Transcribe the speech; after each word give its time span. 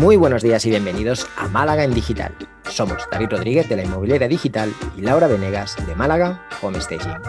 Muy 0.00 0.16
buenos 0.16 0.42
días 0.42 0.64
y 0.64 0.70
bienvenidos 0.70 1.26
a 1.36 1.46
Málaga 1.48 1.84
en 1.84 1.92
Digital. 1.92 2.34
Somos 2.70 3.06
David 3.12 3.32
Rodríguez 3.32 3.68
de 3.68 3.76
la 3.76 3.84
Inmobiliaria 3.84 4.28
Digital 4.28 4.72
y 4.96 5.02
Laura 5.02 5.26
Venegas 5.26 5.76
de 5.86 5.94
Málaga 5.94 6.48
Home 6.62 6.80
Staging. 6.80 7.20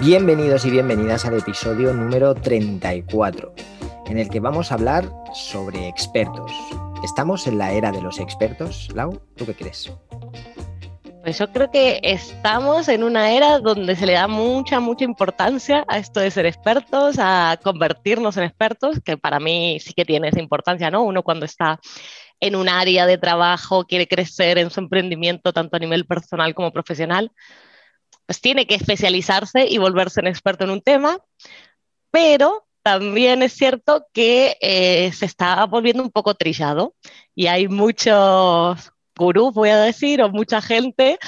Bienvenidos 0.00 0.64
y 0.64 0.70
bienvenidas 0.72 1.26
al 1.26 1.38
episodio 1.38 1.94
número 1.94 2.34
34, 2.34 3.54
en 4.06 4.18
el 4.18 4.28
que 4.30 4.40
vamos 4.40 4.72
a 4.72 4.74
hablar 4.74 5.08
sobre 5.32 5.86
expertos. 5.86 6.50
¿Estamos 7.04 7.46
en 7.46 7.58
la 7.58 7.70
era 7.70 7.92
de 7.92 8.02
los 8.02 8.18
expertos? 8.18 8.88
Lau, 8.96 9.20
¿tú 9.36 9.46
qué 9.46 9.54
crees? 9.54 9.92
Pues 11.28 11.40
yo 11.40 11.52
creo 11.52 11.70
que 11.70 12.00
estamos 12.04 12.88
en 12.88 13.04
una 13.04 13.32
era 13.32 13.58
donde 13.58 13.96
se 13.96 14.06
le 14.06 14.14
da 14.14 14.26
mucha, 14.28 14.80
mucha 14.80 15.04
importancia 15.04 15.84
a 15.86 15.98
esto 15.98 16.20
de 16.20 16.30
ser 16.30 16.46
expertos, 16.46 17.16
a 17.18 17.60
convertirnos 17.62 18.38
en 18.38 18.44
expertos, 18.44 18.98
que 19.04 19.18
para 19.18 19.38
mí 19.38 19.78
sí 19.78 19.92
que 19.92 20.06
tiene 20.06 20.28
esa 20.28 20.40
importancia, 20.40 20.90
¿no? 20.90 21.02
Uno 21.02 21.22
cuando 21.22 21.44
está 21.44 21.80
en 22.40 22.56
un 22.56 22.70
área 22.70 23.04
de 23.04 23.18
trabajo, 23.18 23.84
quiere 23.84 24.08
crecer 24.08 24.56
en 24.56 24.70
su 24.70 24.80
emprendimiento, 24.80 25.52
tanto 25.52 25.76
a 25.76 25.80
nivel 25.80 26.06
personal 26.06 26.54
como 26.54 26.72
profesional, 26.72 27.30
pues 28.24 28.40
tiene 28.40 28.66
que 28.66 28.76
especializarse 28.76 29.66
y 29.68 29.76
volverse 29.76 30.20
un 30.22 30.28
experto 30.28 30.64
en 30.64 30.70
un 30.70 30.80
tema, 30.80 31.18
pero 32.10 32.66
también 32.82 33.42
es 33.42 33.52
cierto 33.52 34.06
que 34.14 34.56
eh, 34.62 35.12
se 35.12 35.26
está 35.26 35.66
volviendo 35.66 36.02
un 36.02 36.10
poco 36.10 36.32
trillado 36.32 36.94
y 37.34 37.48
hay 37.48 37.68
muchos 37.68 38.92
gurús, 39.18 39.52
voy 39.52 39.68
a 39.68 39.76
decir, 39.76 40.22
o 40.22 40.30
mucha 40.30 40.62
gente 40.62 41.18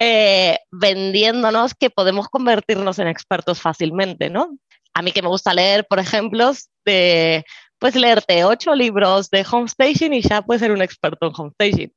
eh, 0.00 0.58
vendiéndonos 0.72 1.74
que 1.74 1.90
podemos 1.90 2.28
convertirnos 2.28 2.98
en 2.98 3.06
expertos 3.06 3.60
fácilmente, 3.60 4.30
¿no? 4.30 4.58
A 4.94 5.02
mí 5.02 5.12
que 5.12 5.22
me 5.22 5.28
gusta 5.28 5.54
leer, 5.54 5.86
por 5.86 6.00
ejemplo, 6.00 6.52
de, 6.84 7.44
pues 7.78 7.94
leerte 7.94 8.44
ocho 8.44 8.74
libros 8.74 9.30
de 9.30 9.44
homestaging 9.48 10.14
y 10.14 10.22
ya 10.22 10.42
puedes 10.42 10.60
ser 10.60 10.72
un 10.72 10.82
experto 10.82 11.26
en 11.26 11.32
homestaging. 11.36 11.92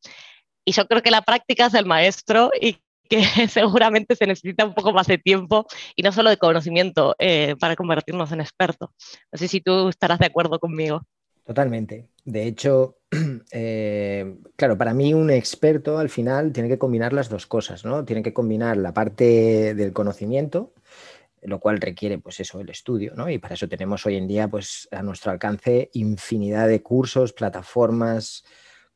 Y 0.66 0.72
yo 0.74 0.86
creo 0.88 1.02
que 1.02 1.12
la 1.12 1.22
práctica 1.22 1.68
es 1.68 1.74
el 1.74 1.86
maestro 1.86 2.52
y 2.60 2.78
que 3.10 3.22
seguramente 3.50 4.16
se 4.16 4.28
necesita 4.28 4.66
un 4.66 4.74
poco 4.74 4.92
más 4.92 5.08
de 5.08 5.18
tiempo 5.18 5.66
y 5.96 6.04
no 6.04 6.12
solo 6.12 6.30
de 6.30 6.38
conocimiento 6.38 7.16
eh, 7.20 7.56
para 7.60 7.76
convertirnos 7.76 8.32
en 8.32 8.42
expertos. 8.42 8.90
No 9.32 9.38
sé 9.38 9.48
si 9.48 9.62
tú 9.62 9.88
estarás 9.90 10.20
de 10.20 10.26
acuerdo 10.26 10.60
conmigo. 10.60 11.04
Totalmente. 11.46 12.10
De 12.28 12.46
hecho, 12.46 12.98
eh, 13.52 14.38
claro, 14.58 14.78
para 14.78 14.94
mí 14.94 15.14
un 15.14 15.30
experto 15.30 15.98
al 15.98 16.10
final 16.10 16.52
tiene 16.52 16.68
que 16.68 16.78
combinar 16.78 17.14
las 17.14 17.30
dos 17.30 17.48
cosas, 17.48 17.86
¿no? 17.86 18.04
Tiene 18.04 18.22
que 18.22 18.34
combinar 18.34 18.76
la 18.76 18.94
parte 18.94 19.74
del 19.74 19.94
conocimiento, 19.94 20.74
lo 21.42 21.62
cual 21.62 21.80
requiere, 21.80 22.18
pues 22.18 22.42
eso, 22.42 22.60
el 22.60 22.70
estudio, 22.70 23.14
¿no? 23.16 23.30
Y 23.30 23.38
para 23.38 23.54
eso 23.54 23.70
tenemos 23.70 24.06
hoy 24.06 24.18
en 24.18 24.28
día, 24.28 24.50
pues 24.50 24.90
a 24.92 25.02
nuestro 25.04 25.32
alcance 25.32 25.90
infinidad 25.94 26.68
de 26.68 26.84
cursos, 26.84 27.32
plataformas, 27.32 28.44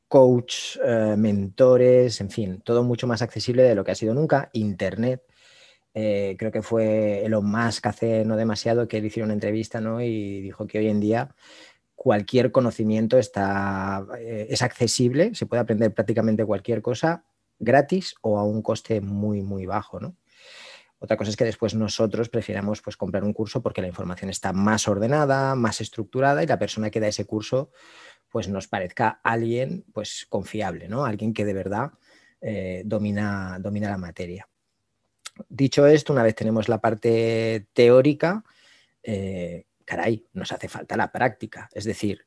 coach, 0.10 0.76
eh, 0.84 1.16
mentores, 1.18 2.20
en 2.20 2.32
fin, 2.32 2.62
todo 2.66 2.84
mucho 2.84 3.08
más 3.08 3.22
accesible 3.22 3.64
de 3.64 3.76
lo 3.76 3.86
que 3.86 3.92
ha 3.92 3.96
sido 3.96 4.14
nunca. 4.14 4.50
Internet. 4.52 5.24
Eh, 5.94 6.36
creo 6.38 6.52
que 6.52 6.62
fue 6.62 7.26
Elon 7.26 7.50
Musk 7.50 7.86
hace 7.88 8.26
no 8.26 8.36
demasiado 8.36 8.88
que 8.90 9.00
le 9.00 9.08
hicieron 9.08 9.28
una 9.28 9.36
entrevista, 9.36 9.80
¿no? 9.80 10.02
Y 10.02 10.42
dijo 10.42 10.68
que 10.68 10.80
hoy 10.80 10.88
en 10.88 11.00
día 11.00 11.34
cualquier 12.02 12.52
conocimiento 12.52 13.20
está, 13.20 14.08
eh, 14.18 14.48
es 14.50 14.64
accesible, 14.64 15.36
se 15.36 15.46
puede 15.46 15.62
aprender 15.62 15.94
prácticamente 15.94 16.44
cualquier 16.44 16.82
cosa 16.82 17.26
gratis 17.60 18.16
o 18.22 18.40
a 18.40 18.44
un 18.44 18.64
coste 18.64 19.02
muy, 19.02 19.44
muy 19.44 19.68
bajo. 19.68 20.00
¿no? 20.00 20.16
Otra 20.98 21.16
cosa 21.16 21.30
es 21.30 21.38
que 21.38 21.44
después 21.44 21.76
nosotros 21.76 22.28
prefiramos 22.28 22.82
pues, 22.82 22.98
comprar 22.98 23.24
un 23.24 23.34
curso 23.34 23.62
porque 23.62 23.84
la 23.84 23.88
información 23.88 24.32
está 24.32 24.52
más 24.52 24.88
ordenada, 24.88 25.54
más 25.54 25.80
estructurada 25.80 26.42
y 26.42 26.48
la 26.48 26.58
persona 26.58 26.90
que 26.90 27.00
da 27.00 27.08
ese 27.08 27.26
curso 27.26 27.70
pues, 28.32 28.48
nos 28.48 28.68
parezca 28.68 29.20
alguien 29.24 29.86
pues, 29.94 30.26
confiable, 30.28 30.88
¿no? 30.88 31.06
alguien 31.06 31.36
que 31.36 31.46
de 31.46 31.54
verdad 31.54 31.92
eh, 32.42 32.82
domina, 32.84 33.60
domina 33.60 33.92
la 33.92 34.00
materia. 34.00 34.50
Dicho 35.50 35.86
esto, 35.86 36.14
una 36.14 36.24
vez 36.24 36.34
tenemos 36.34 36.68
la 36.68 36.82
parte 36.82 37.68
teórica, 37.74 38.44
eh, 39.04 39.68
nos 40.34 40.52
hace 40.52 40.68
falta 40.68 40.98
la 40.98 41.12
práctica. 41.12 41.70
Es 41.74 41.86
decir, 41.86 42.26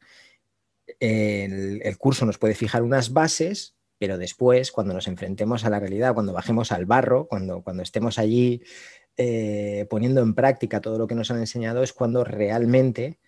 el, 1.01 1.97
curso 1.99 2.27
nos 2.27 2.39
puede 2.39 2.55
fijar 2.55 2.83
unas 2.83 3.13
bases, 3.13 3.77
pero 3.99 4.19
después, 4.19 4.73
cuando 4.73 4.95
nos 4.95 5.09
enfrentemos 5.09 5.65
a 5.65 5.71
la 5.71 5.81
realidad, 5.81 6.15
cuando 6.15 6.33
bajemos 6.33 6.73
al 6.73 6.87
barro, 6.87 7.27
cuando, 7.27 7.63
cuando 7.63 7.83
estemos 7.83 8.19
allí 8.19 8.63
eh, 9.17 9.87
poniendo 9.89 10.23
en 10.23 10.35
práctica 10.35 10.81
todo 10.81 10.99
lo 10.99 11.07
que 11.07 11.15
nos 11.15 11.31
han 11.31 11.39
enseñado, 11.39 11.83
es 11.83 11.93
cuando 11.93 12.25
realmente 12.25 13.19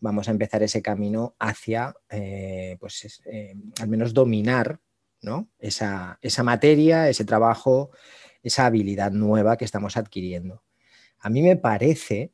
vamos 0.00 0.28
a 0.28 0.32
empezar 0.32 0.62
ese 0.62 0.82
camino 0.82 1.34
hacia, 1.38 1.94
eh, 2.10 2.76
pues, 2.80 3.22
eh, 3.26 3.54
al 3.80 3.88
menos 3.88 4.12
dominar 4.12 4.80
¿no? 5.22 5.48
esa, 5.58 6.18
esa 6.20 6.42
materia, 6.42 7.08
ese 7.08 7.24
trabajo, 7.24 7.90
esa 8.42 8.66
habilidad 8.66 9.12
nueva 9.12 9.56
que 9.56 9.64
estamos 9.64 9.96
adquiriendo. 9.96 10.62
A 11.18 11.30
mí 11.30 11.40
me 11.40 11.56
parece 11.56 12.33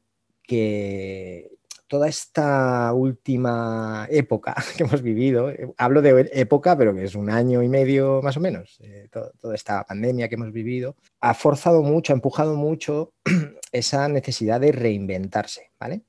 que 0.50 1.48
toda 1.86 2.08
esta 2.08 2.92
última 2.92 4.08
época 4.10 4.56
que 4.76 4.82
hemos 4.82 5.00
vivido, 5.00 5.48
eh, 5.48 5.72
hablo 5.76 6.02
de 6.02 6.28
época, 6.32 6.76
pero 6.76 6.92
que 6.92 7.04
es 7.04 7.14
un 7.14 7.30
año 7.30 7.62
y 7.62 7.68
medio 7.68 8.20
más 8.20 8.36
o 8.36 8.40
menos, 8.40 8.80
eh, 8.80 9.08
toda 9.12 9.54
esta 9.54 9.84
pandemia 9.84 10.28
que 10.28 10.34
hemos 10.34 10.50
vivido, 10.50 10.96
ha 11.20 11.34
forzado 11.34 11.84
mucho, 11.84 12.12
ha 12.12 12.16
empujado 12.16 12.56
mucho 12.56 13.12
esa 13.72 14.08
necesidad 14.08 14.60
de 14.60 14.72
reinventarse, 14.72 15.70
¿vale? 15.78 16.02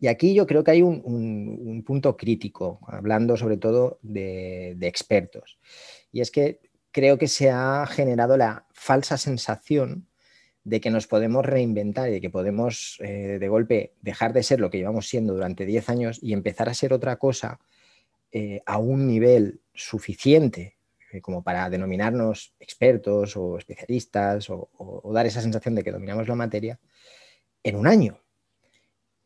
Y 0.00 0.08
aquí 0.08 0.34
yo 0.34 0.48
creo 0.48 0.64
que 0.64 0.72
hay 0.72 0.82
un, 0.82 1.84
punto 1.86 2.16
crítico, 2.16 2.80
hablando 2.88 3.36
sobre 3.36 3.56
todo 3.56 4.00
de 4.02 4.76
expertos, 4.80 5.60
y 6.10 6.22
es 6.22 6.32
que 6.32 6.58
creo 6.90 7.18
que 7.18 7.28
se 7.28 7.50
ha 7.50 7.86
generado 7.86 8.36
la 8.36 8.66
falsa 8.72 9.16
sensación 9.16 10.08
de 10.64 10.80
que 10.80 10.90
nos 10.90 11.06
podemos 11.06 11.44
reinventar 11.44 12.08
y 12.08 12.12
de 12.12 12.20
que 12.20 12.30
podemos 12.30 12.96
eh, 13.00 13.38
de 13.38 13.48
golpe 13.48 13.92
dejar 14.00 14.32
de 14.32 14.42
ser 14.42 14.60
lo 14.60 14.70
que 14.70 14.78
llevamos 14.78 15.06
siendo 15.06 15.34
durante 15.34 15.66
10 15.66 15.88
años 15.90 16.18
y 16.22 16.32
empezar 16.32 16.70
a 16.70 16.74
ser 16.74 16.94
otra 16.94 17.16
cosa 17.16 17.60
eh, 18.32 18.62
a 18.64 18.78
un 18.78 19.06
nivel 19.06 19.60
suficiente 19.74 20.76
eh, 21.12 21.20
como 21.20 21.42
para 21.44 21.68
denominarnos 21.68 22.54
expertos 22.58 23.36
o 23.36 23.58
especialistas 23.58 24.48
o, 24.48 24.70
dar 25.12 25.26
esa 25.26 25.42
sensación 25.42 25.74
de 25.74 25.84
que 25.84 25.92
dominamos 25.92 26.26
la 26.26 26.34
materia 26.34 26.80
en 27.62 27.76
un 27.76 27.86
año. 27.86 28.20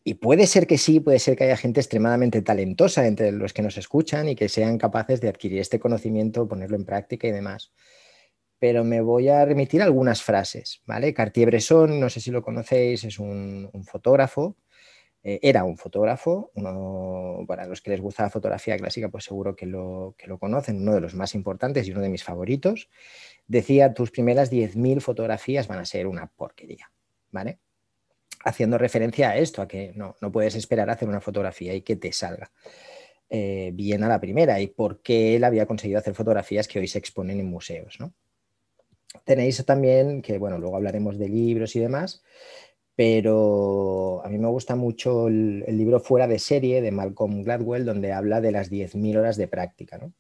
Y 0.03 0.15
puede 0.15 0.47
ser 0.47 0.67
que 0.67 0.79
sí, 0.79 1.01
puede 1.01 1.19
ser 1.19 1.37
que 1.37 1.45
haya 1.45 1.57
gente 1.57 1.81
extremadamente 1.81 2.43
talentosa 2.43 3.07
entre 3.07 3.31
los 3.31 3.53
que 3.53 3.63
nos 3.63 3.77
escuchan 3.77 4.29
y 4.29 4.35
que 4.35 4.49
sean 4.49 4.79
capaces 4.79 5.21
de 5.21 5.29
adquirir 5.29 5.61
este 5.61 5.79
conocimiento, 5.79 6.49
ponerlo 6.49 6.77
en 6.77 6.85
práctica 6.85 7.29
y 7.29 7.33
demás 7.33 7.73
pero 8.59 8.85
me 8.85 9.01
voy 9.01 9.29
a 9.29 9.45
remitir 9.45 9.81
a 9.81 9.85
algunas 9.85 10.23
frases, 10.23 10.83
¿vale? 10.87 11.15
Cartier-Bresson, 11.15 12.01
no 12.01 12.11
sé 12.11 12.21
si 12.21 12.31
lo 12.31 12.43
conocéis, 12.43 13.05
es 13.05 13.19
un, 13.19 13.71
fotógrafo, 13.85 14.57
eh, 15.23 15.39
era 15.43 15.65
un 15.65 15.77
fotógrafo, 15.77 16.51
uno, 16.55 17.45
para 17.47 17.67
los 17.67 17.81
que 17.81 17.91
les 17.91 18.01
gusta 18.01 18.25
la 18.25 18.31
fotografía 18.31 18.77
clásica, 18.77 19.09
pues 19.09 19.25
seguro 19.25 19.55
que 19.55 19.67
lo, 19.67 20.15
que 20.19 20.27
lo 20.27 20.39
conocen, 20.39 20.83
uno 20.83 20.95
de 20.95 21.01
los 21.01 21.15
más 21.15 21.35
importantes 21.35 21.87
y 21.87 21.93
uno 21.93 22.01
de 22.01 22.09
mis 22.09 22.25
favoritos, 22.25 22.89
decía, 23.47 23.95
tus 23.95 24.11
primeras 24.11 24.51
10.000 24.51 25.01
fotografías 25.01 25.69
van 25.69 25.79
a 25.79 25.85
ser 25.85 26.07
una 26.07 26.27
porquería, 26.27 26.91
¿vale? 27.31 27.59
Haciendo 28.45 28.79
referencia 28.79 29.31
a 29.31 29.37
esto, 29.37 29.63
a 29.63 29.69
que 29.69 29.93
no, 29.95 30.17
no 30.21 30.33
puedes 30.33 30.55
esperar 30.55 30.91
a 30.91 30.95
hacer 30.95 31.09
una 31.09 31.21
fotografía 31.21 31.75
y 31.75 31.83
que 31.83 31.97
te 31.97 32.13
salga. 32.13 32.51
Eh, 33.31 33.73
bien 33.75 34.03
a 34.05 34.09
la 34.09 34.21
primera 34.21 34.59
y 34.59 34.69
por 34.69 35.03
qué 35.03 35.37
él 35.37 35.45
había 35.45 35.67
conseguido 35.67 35.99
hacer 35.99 36.15
fotografías 36.15 36.67
que 36.67 36.79
hoy 36.79 36.89
se 36.89 36.99
exponen 36.99 37.39
en 37.39 37.47
museos, 37.47 38.01
¿no? 38.01 38.15
Tenéis 39.25 39.65
también, 39.65 40.23
que 40.23 40.39
bueno, 40.39 40.59
luego 40.59 40.77
hablaremos 40.77 41.19
de 41.19 41.29
libros 41.29 41.75
y 41.77 41.81
demás, 41.81 42.23
pero 42.95 44.23
a 44.25 44.29
mí 44.29 44.39
me 44.39 44.49
gusta 44.49 44.75
mucho 44.75 45.29
el, 45.29 45.65
libro 45.69 46.01
Fuera 46.01 46.27
de 46.27 46.39
serie 46.39 46.83
de 46.83 46.91
Malcolm 46.91 47.45
Gladwell, 47.45 47.85
donde 47.85 48.13
habla 48.13 48.41
de 48.41 48.53
las 48.53 48.71
10.000 48.71 49.19
horas 49.19 49.37
de 49.37 49.49
práctica. 49.49 49.99
¿no? 49.99 50.13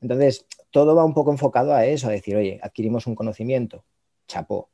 Entonces, 0.00 0.46
todo 0.70 0.94
va 0.94 1.04
un 1.04 1.14
poco 1.14 1.32
enfocado 1.32 1.74
a 1.74 1.86
eso, 1.86 2.08
a 2.08 2.12
decir, 2.12 2.36
oye, 2.36 2.60
adquirimos 2.62 3.06
un 3.06 3.14
conocimiento, 3.14 3.84
chapó, 4.26 4.70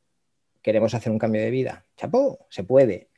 queremos 0.62 0.94
hacer 0.94 1.12
un 1.12 1.18
cambio 1.18 1.40
de 1.40 1.50
vida, 1.50 1.86
chapó, 1.96 2.46
se 2.50 2.64
puede, 2.64 3.08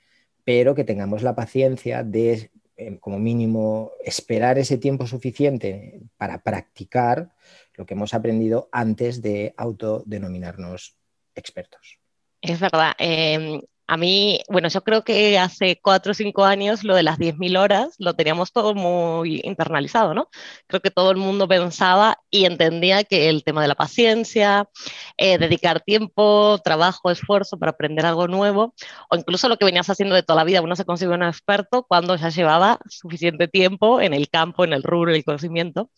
pero 0.44 0.74
que 0.74 0.84
tengamos 0.84 1.22
la 1.22 1.34
paciencia 1.34 2.02
de, 2.04 2.50
eh, 2.80 2.98
como 2.98 3.18
mínimo, 3.18 3.92
esperar 4.02 4.58
ese 4.58 4.78
tiempo 4.78 5.06
suficiente 5.06 6.00
para 6.16 6.42
practicar 6.42 7.30
lo 7.74 7.84
que 7.84 7.92
hemos 7.92 8.14
aprendido 8.14 8.70
antes 8.72 9.20
de 9.20 9.52
autodenominarnos 9.56 10.96
expertos. 11.34 11.98
Es 12.40 12.58
verdad. 12.58 12.92
Em, 12.98 13.60
A 13.90 13.96
mí, 13.96 14.40
bueno, 14.48 14.68
yo 14.68 14.82
creo 14.84 15.02
que 15.02 15.36
hace 15.36 15.80
cuatro 15.82 16.12
o 16.12 16.14
cinco 16.14 16.44
años 16.44 16.84
lo 16.84 16.94
de 16.94 17.02
las 17.02 17.18
10.000 17.18 17.58
horas 17.58 17.96
lo 17.98 18.14
teníamos 18.14 18.52
todo 18.52 18.72
muy 18.72 19.40
internalizado, 19.42 20.14
¿no? 20.14 20.28
Creo 20.68 20.80
que 20.80 20.92
todo 20.92 21.10
el 21.10 21.16
mundo 21.16 21.48
pensaba 21.48 22.16
y 22.30 22.44
entendía 22.44 23.02
que 23.02 23.28
el 23.28 23.42
tema 23.42 23.62
de 23.62 23.66
la 23.66 23.74
paciencia, 23.74 24.68
eh, 25.16 25.38
dedicar 25.38 25.80
tiempo, 25.80 26.60
trabajo, 26.62 27.10
esfuerzo 27.10 27.58
para 27.58 27.72
aprender 27.72 28.06
algo 28.06 28.28
nuevo, 28.28 28.74
o 29.10 29.16
incluso 29.16 29.48
lo 29.48 29.56
que 29.56 29.64
venías 29.64 29.90
haciendo 29.90 30.14
de 30.14 30.22
toda 30.22 30.36
la 30.36 30.44
vida, 30.44 30.62
uno 30.62 30.76
se 30.76 30.84
consigue 30.84 31.12
un 31.12 31.24
experto 31.24 31.82
cuando 31.82 32.14
ya 32.14 32.28
llevaba 32.28 32.78
suficiente 32.88 33.48
tiempo 33.48 34.00
en 34.00 34.14
el 34.14 34.30
campo, 34.30 34.62
en 34.62 34.72
el 34.72 34.84
rubro, 34.84 35.12
el 35.12 35.24
conocimiento. 35.24 35.90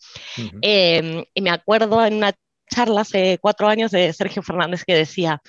Em, 0.63 1.25
y 1.31 1.41
me 1.41 1.51
acuerdo 1.51 2.03
en 2.03 2.15
una 2.15 2.33
charla 2.73 3.01
hace 3.01 3.37
cuatro 3.39 3.67
años 3.67 3.91
de 3.91 4.11
Sergio 4.13 4.41
Fernández 4.41 4.83
que 4.83 4.95
decía, 4.95 5.43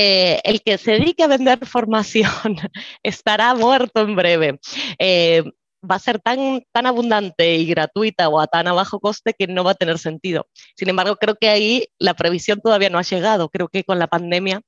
eh, 0.00 0.40
el 0.44 0.62
que 0.62 0.78
se 0.78 0.92
dedique 0.92 1.24
a 1.24 1.26
vender 1.26 1.66
formación 1.66 2.30
estará 3.02 3.52
muerto 3.56 4.00
en 4.02 4.14
breve. 4.14 4.60
Eh, 4.96 5.42
va 5.82 5.96
a 5.96 5.98
ser 5.98 6.20
tan, 6.20 6.62
tan 6.70 6.86
abundante 6.86 7.56
y 7.56 7.66
gratuita 7.66 8.28
o 8.28 8.38
a 8.38 8.46
tan 8.46 8.66
bajo 8.66 9.00
coste 9.00 9.34
que 9.36 9.48
no 9.48 9.64
va 9.64 9.72
a 9.72 9.74
tener 9.74 9.98
sentido. 9.98 10.46
Sin 10.76 10.88
embargo, 10.88 11.16
creo 11.16 11.34
que 11.34 11.48
ahí 11.48 11.88
la 11.98 12.14
previsión 12.14 12.60
todavía 12.60 12.90
no 12.90 12.98
ha 12.98 13.02
llegado. 13.02 13.48
Creo 13.48 13.66
que 13.66 13.82
con 13.82 13.98
la 13.98 14.06
pandemia, 14.06 14.60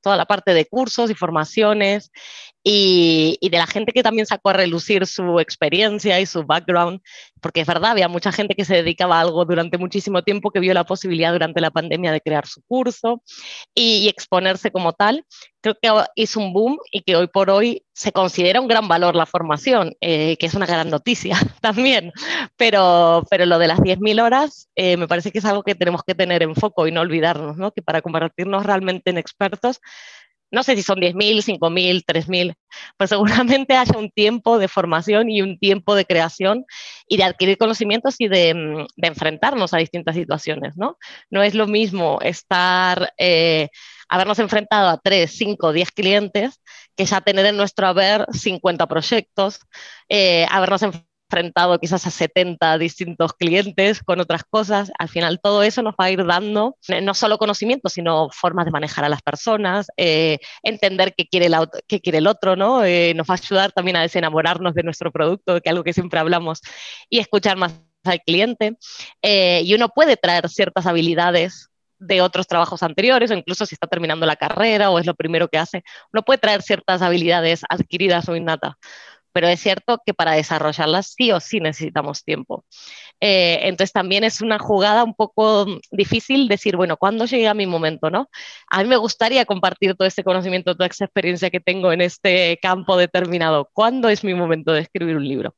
toda 0.00 0.16
la 0.16 0.24
parte 0.24 0.54
de 0.54 0.66
cursos 0.66 1.10
y 1.10 1.14
formaciones 1.14 2.12
y, 2.68 3.48
de 3.48 3.58
la 3.58 3.66
gente 3.68 3.92
que 3.92 4.02
también 4.02 4.26
sacó 4.26 4.48
a 4.48 4.54
relucir 4.54 5.06
su 5.06 5.38
experiencia 5.38 6.18
y 6.18 6.26
su 6.26 6.42
background, 6.42 7.00
porque 7.40 7.60
es 7.60 7.66
verdad, 7.66 7.92
había 7.92 8.08
mucha 8.08 8.32
gente 8.32 8.56
que 8.56 8.64
se 8.64 8.74
dedicaba 8.74 9.18
a 9.18 9.20
algo 9.20 9.44
durante 9.44 9.78
muchísimo 9.78 10.24
tiempo 10.24 10.50
que 10.50 10.58
vio 10.58 10.74
la 10.74 10.82
posibilidad 10.82 11.30
durante 11.30 11.60
la 11.60 11.70
pandemia 11.70 12.10
de 12.10 12.20
crear 12.20 12.44
su 12.44 12.62
curso 12.62 13.22
y, 13.72 14.08
exponerse 14.08 14.72
como 14.72 14.92
tal. 14.94 15.24
Creo 15.60 15.76
que 15.80 15.90
hizo 16.16 16.40
un 16.40 16.52
boom 16.52 16.78
y 16.90 17.02
que 17.02 17.14
hoy 17.14 17.28
por 17.28 17.50
hoy 17.50 17.84
se 17.92 18.10
considera 18.10 18.60
un 18.60 18.66
gran 18.66 18.88
valor 18.88 19.14
la 19.14 19.26
formación, 19.26 19.94
eh, 20.00 20.36
que 20.36 20.46
es 20.46 20.54
una 20.54 20.66
gran 20.66 20.90
noticia 20.90 21.38
también, 21.60 22.12
pero, 22.56 23.24
pero 23.30 23.46
lo 23.46 23.60
de 23.60 23.68
las 23.68 23.78
10.000 23.78 24.20
horas 24.20 24.68
eh, 24.74 24.96
me 24.96 25.06
parece 25.06 25.30
que 25.30 25.38
es 25.38 25.44
algo 25.44 25.62
que 25.62 25.76
tenemos 25.76 26.02
que 26.04 26.16
tener 26.16 26.42
en 26.42 26.56
foco 26.56 26.88
y 26.88 26.92
no 26.92 27.00
olvidarnos, 27.00 27.56
¿no? 27.56 27.70
que 27.70 27.82
para 27.82 28.02
convertirnos 28.02 28.66
realmente 28.66 29.10
en 29.10 29.18
expertos 29.18 29.80
no 30.50 30.62
sé 30.62 30.76
si 30.76 30.82
son 30.82 31.00
10.000, 31.00 31.42
5.000, 31.42 32.04
3.000, 32.04 32.54
pues 32.96 33.10
seguramente 33.10 33.76
haya 33.76 33.98
un 33.98 34.10
tiempo 34.10 34.58
de 34.58 34.68
formación 34.68 35.30
y 35.30 35.42
un 35.42 35.58
tiempo 35.58 35.94
de 35.94 36.04
creación 36.04 36.64
y 37.08 37.16
de 37.16 37.24
adquirir 37.24 37.58
conocimientos 37.58 38.16
y 38.18 38.28
de, 38.28 38.54
mm, 38.54 38.86
enfrentarnos 39.04 39.74
a 39.74 39.78
distintas 39.78 40.14
situaciones, 40.14 40.76
¿no? 40.76 40.98
No 41.30 41.42
es 41.42 41.54
lo 41.54 41.66
mismo 41.66 42.18
estar, 42.22 43.12
eh, 43.18 43.68
habernos 44.08 44.38
enfrentado 44.38 44.88
a 44.88 44.98
3, 44.98 45.30
5, 45.30 45.72
10 45.72 45.90
clientes 45.92 46.60
que 46.96 47.04
ya 47.04 47.20
tener 47.20 47.46
en 47.46 47.56
nuestro 47.56 47.86
haber 47.86 48.26
50 48.32 48.86
proyectos, 48.86 49.60
eh, 50.08 50.46
habernos 50.50 50.82
enfrentado 50.82 51.05
enfrentado 51.28 51.78
quizás 51.78 52.06
a 52.06 52.10
70 52.10 52.78
distintos 52.78 53.32
clientes 53.34 54.02
con 54.02 54.20
otras 54.20 54.44
cosas. 54.44 54.92
Al 54.98 55.08
final 55.08 55.40
todo 55.42 55.62
eso 55.62 55.82
nos 55.82 55.94
va 55.94 56.06
a 56.06 56.10
ir 56.10 56.24
dando 56.24 56.76
eh, 56.88 57.00
no 57.00 57.14
solo 57.14 57.38
conocimiento, 57.38 57.88
sino 57.88 58.28
formas 58.30 58.64
de 58.64 58.70
manejar 58.70 59.04
a 59.04 59.08
las 59.08 59.22
personas, 59.22 59.88
eh, 59.96 60.38
entender 60.62 61.14
qué 61.16 61.26
quiere, 61.26 61.46
el 61.46 61.54
qué 61.88 62.00
quiere 62.00 62.18
el 62.18 62.26
otro, 62.26 62.56
¿no? 62.56 62.84
Eh, 62.84 63.12
nos 63.14 63.28
va 63.28 63.34
a 63.34 63.38
ayudar 63.38 63.72
también 63.72 63.96
a 63.96 64.02
desenamorarnos 64.02 64.74
de 64.74 64.82
nuestro 64.82 65.10
producto, 65.12 65.60
que 65.60 65.68
es 65.68 65.70
algo 65.70 65.84
que 65.84 65.92
siempre 65.92 66.20
hablamos, 66.20 66.60
y 67.10 67.18
escuchar 67.18 67.56
más 67.56 67.74
al 68.04 68.20
cliente. 68.22 68.76
y 69.22 69.74
uno 69.74 69.88
puede 69.88 70.16
traer 70.16 70.48
ciertas 70.48 70.86
habilidades 70.86 71.70
de 71.98 72.20
otros 72.20 72.46
trabajos 72.46 72.82
anteriores 72.82 73.30
o 73.30 73.34
incluso 73.34 73.66
si 73.66 73.74
está 73.74 73.86
terminando 73.88 74.26
la 74.26 74.36
carrera 74.36 74.90
o 74.90 74.98
es 74.98 75.06
lo 75.06 75.14
primero 75.14 75.48
que 75.48 75.58
hace, 75.58 75.82
uno 76.12 76.22
puede 76.22 76.38
traer 76.38 76.62
ciertas 76.62 77.02
habilidades 77.02 77.62
adquiridas 77.68 78.28
o 78.28 78.36
innatas 78.36 78.74
pero 79.36 79.48
es 79.48 79.60
cierto 79.60 80.00
que 80.06 80.14
para 80.14 80.32
desarrollarlas 80.32 81.12
sí 81.14 81.30
o 81.30 81.40
sí 81.40 81.60
necesitamos 81.60 82.24
tiempo. 82.24 82.64
Eh, 83.20 83.58
entonces 83.64 83.92
también 83.92 84.24
es 84.24 84.40
una 84.40 84.58
jugada 84.58 85.04
un 85.04 85.12
poco 85.12 85.66
difícil 85.90 86.48
decir, 86.48 86.74
bueno, 86.74 86.96
¿cuándo 86.96 87.26
llega 87.26 87.52
mi 87.52 87.66
momento? 87.66 88.08
¿no? 88.08 88.30
A 88.70 88.82
mí 88.82 88.88
me 88.88 88.96
gustaría 88.96 89.44
compartir 89.44 89.94
todo 89.94 90.08
este 90.08 90.24
conocimiento, 90.24 90.74
toda 90.74 90.86
esa 90.86 91.04
experiencia 91.04 91.50
que 91.50 91.60
tengo 91.60 91.92
en 91.92 92.00
este 92.00 92.58
campo 92.62 92.96
determinado. 92.96 93.68
¿Cuándo 93.74 94.08
es 94.08 94.24
mi 94.24 94.32
momento 94.32 94.72
de 94.72 94.80
escribir 94.80 95.18
un 95.18 95.28
libro? 95.28 95.54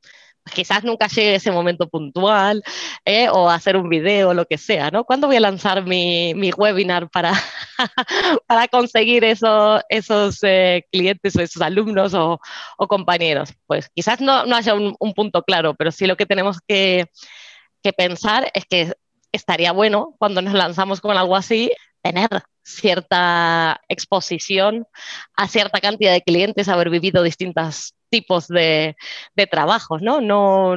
Quizás 0.49 0.83
nunca 0.83 1.07
llegue 1.07 1.35
ese 1.35 1.51
momento 1.51 1.87
puntual 1.89 2.63
¿eh? 3.05 3.29
o 3.29 3.49
hacer 3.49 3.77
un 3.77 3.89
video, 3.89 4.33
lo 4.33 4.45
que 4.45 4.57
sea, 4.57 4.91
¿no? 4.91 5.03
¿Cuándo 5.03 5.27
voy 5.27 5.37
a 5.37 5.41
lanzar 5.41 5.85
mi, 5.85 6.33
webinar 6.57 7.09
para, 7.09 7.33
para 8.47 8.67
conseguir 8.67 9.23
eso, 9.23 9.81
esos 9.89 10.39
eh, 10.43 10.85
clientes 10.91 11.35
o 11.35 11.41
esos 11.41 11.61
alumnos 11.61 12.13
o, 12.13 12.39
o, 12.77 12.87
compañeros? 12.87 13.53
Pues 13.67 13.89
quizás 13.93 14.21
no, 14.21 14.45
no 14.45 14.55
haya 14.55 14.73
un, 14.73 14.95
un, 14.99 15.13
punto 15.13 15.43
claro, 15.43 15.73
pero 15.75 15.91
sí 15.91 16.07
lo 16.07 16.17
que 16.17 16.25
tenemos 16.25 16.59
que, 16.67 17.07
que 17.83 17.93
pensar 17.93 18.51
es 18.53 18.65
que 18.65 18.93
estaría 19.31 19.71
bueno 19.71 20.15
cuando 20.17 20.41
nos 20.41 20.53
lanzamos 20.53 21.01
con 21.01 21.17
algo 21.17 21.35
así 21.35 21.71
tener 22.01 22.29
cierta 22.69 23.81
exposición 23.87 24.85
a 25.35 25.47
cierta 25.47 25.79
cantidad 25.79 26.13
de 26.13 26.21
clientes, 26.21 26.67
haber 26.67 26.89
vivido 26.89 27.23
distintos 27.23 27.95
tipos 28.09 28.47
de, 28.47 28.95
trabajos, 29.49 30.01
¿no? 30.01 30.21
¿no? 30.21 30.75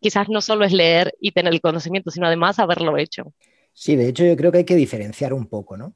Quizás 0.00 0.28
no 0.28 0.40
solo 0.40 0.64
es 0.64 0.72
leer 0.72 1.14
y 1.20 1.32
tener 1.32 1.52
el 1.52 1.60
conocimiento, 1.60 2.10
sino 2.10 2.26
además 2.26 2.58
haberlo 2.58 2.96
hecho. 2.96 3.32
Sí, 3.72 3.96
de 3.96 4.08
hecho 4.08 4.24
yo 4.24 4.36
creo 4.36 4.52
que 4.52 4.58
hay 4.58 4.64
que 4.64 4.76
diferenciar 4.76 5.32
un 5.32 5.46
poco, 5.46 5.76
¿no? 5.76 5.94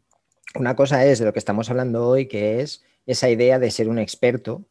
Una 0.55 0.75
cosa 0.75 1.05
es 1.05 1.19
de 1.19 1.27
lo 1.27 1.33
que 1.33 1.39
estamos 1.39 1.69
hablando 1.71 2.07
hoy, 2.09 2.27
que 2.27 2.61
es 2.61 2.85
esa 3.05 3.29
idea 3.29 3.59
de 3.59 3.71
ser 3.71 3.89
un 3.89 3.99
experto, 3.99 4.65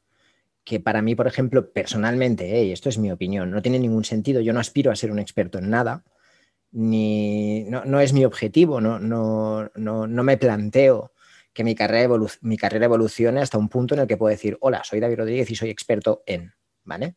que 0.64 0.80
para 0.80 1.02
mí, 1.02 1.16
por 1.16 1.28
ejemplo, 1.28 1.72
personalmente, 1.72 2.64
y 2.64 2.72
esto 2.72 2.90
es 2.90 2.98
mi 2.98 3.12
opinión, 3.12 3.52
no 3.52 3.62
tiene 3.62 3.78
ningún 3.78 4.04
sentido, 4.04 4.42
yo 4.42 4.52
no 4.52 4.60
aspiro 4.60 4.92
a 4.92 4.96
ser 4.96 5.12
un 5.12 5.20
experto 5.20 5.60
en 5.60 5.70
nada, 5.70 6.04
ni, 6.76 7.64
no, 7.64 8.02
es 8.02 8.12
mi 8.12 8.26
objetivo, 8.26 8.82
no, 8.82 9.00
no, 9.00 9.72
no, 9.76 10.08
no 10.08 10.24
me 10.24 10.38
planteo 10.38 11.14
que 11.54 11.64
mi 11.64 11.74
carrera, 11.74 12.14
mi 12.42 12.58
carrera 12.58 12.86
evolucione 12.86 13.40
hasta 13.40 13.58
un 13.58 13.70
punto 13.70 13.96
en 13.96 14.02
el 14.02 14.08
que 14.08 14.18
puedo 14.18 14.30
decir, 14.30 14.58
hola, 14.60 14.84
soy 14.84 15.00
David 15.00 15.20
Rodríguez 15.20 15.50
y 15.50 15.56
soy 15.56 15.70
experto 15.70 16.24
en, 16.26 16.54
¿vale? 16.84 17.16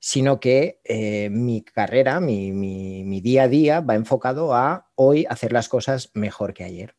Sino 0.00 0.40
que 0.40 0.80
eh, 0.82 1.30
mi 1.30 1.62
carrera, 1.62 2.18
mi, 2.18 2.50
mi, 2.50 3.20
día 3.20 3.44
a 3.44 3.48
día 3.48 3.80
va 3.80 3.94
enfocado 3.94 4.52
a 4.52 4.90
hoy 4.96 5.26
hacer 5.30 5.52
las 5.52 5.68
cosas 5.68 6.10
mejor 6.14 6.52
que 6.52 6.64
ayer. 6.64 6.96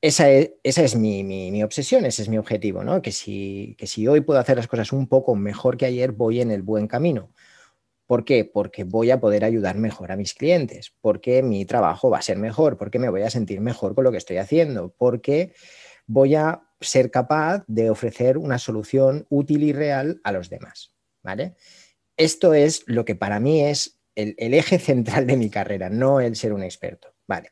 Esa 0.00 0.30
es, 0.30 0.52
esa 0.62 0.84
es 0.84 0.94
mi, 0.94 1.24
mi, 1.24 1.64
obsesión, 1.64 2.04
ese 2.04 2.22
es 2.22 2.28
mi 2.28 2.38
objetivo, 2.38 2.84
¿no? 2.84 3.02
Que 3.02 3.10
si, 3.10 3.74
que 3.76 3.88
si 3.88 4.06
hoy 4.06 4.20
puedo 4.20 4.38
hacer 4.38 4.56
las 4.56 4.68
cosas 4.68 4.92
un 4.92 5.08
poco 5.08 5.34
mejor 5.34 5.76
que 5.76 5.86
ayer, 5.86 6.12
voy 6.12 6.40
en 6.40 6.52
el 6.52 6.62
buen 6.62 6.86
camino. 6.86 7.32
¿Por 8.06 8.24
qué? 8.24 8.44
Porque 8.44 8.84
voy 8.84 9.10
a 9.10 9.20
poder 9.20 9.44
ayudar 9.44 9.76
mejor 9.76 10.12
a 10.12 10.16
mis 10.16 10.34
clientes, 10.34 10.92
porque 11.00 11.42
mi 11.42 11.64
trabajo 11.64 12.08
va 12.08 12.18
a 12.18 12.22
ser 12.22 12.38
mejor, 12.38 12.76
porque 12.76 12.98
me 12.98 13.08
voy 13.08 13.22
a 13.22 13.30
sentir 13.30 13.60
mejor 13.60 13.94
con 13.94 14.04
lo 14.04 14.12
que 14.12 14.18
estoy 14.18 14.36
haciendo, 14.36 14.94
porque 14.96 15.52
voy 16.06 16.36
a 16.36 16.62
ser 16.80 17.10
capaz 17.10 17.64
de 17.66 17.90
ofrecer 17.90 18.38
una 18.38 18.58
solución 18.58 19.26
útil 19.28 19.64
y 19.64 19.72
real 19.72 20.20
a 20.24 20.32
los 20.32 20.50
demás. 20.50 20.92
¿vale? 21.22 21.56
Esto 22.16 22.54
es 22.54 22.84
lo 22.86 23.04
que 23.04 23.16
para 23.16 23.40
mí 23.40 23.62
es 23.62 23.98
el, 24.14 24.34
eje 24.38 24.78
central 24.78 25.26
de 25.26 25.36
mi 25.36 25.50
carrera, 25.50 25.90
no 25.90 26.20
el 26.20 26.36
ser 26.36 26.52
un 26.52 26.62
experto. 26.62 27.14
¿vale? 27.26 27.50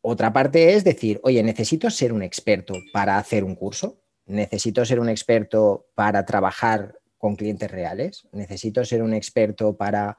Otra 0.00 0.32
parte 0.32 0.74
es 0.74 0.84
decir, 0.84 1.20
oye, 1.22 1.42
necesito 1.42 1.90
ser 1.90 2.12
un 2.12 2.22
experto 2.22 2.74
para 2.92 3.18
hacer 3.18 3.44
un 3.44 3.54
curso, 3.54 4.00
necesito 4.24 4.84
ser 4.84 5.00
un 5.00 5.08
experto 5.08 5.88
para 5.94 6.24
trabajar 6.24 6.98
con 7.18 7.36
clientes 7.36 7.70
reales. 7.70 8.28
Necesito 8.32 8.84
ser 8.84 9.02
un 9.02 9.12
experto 9.12 9.76
para, 9.76 10.16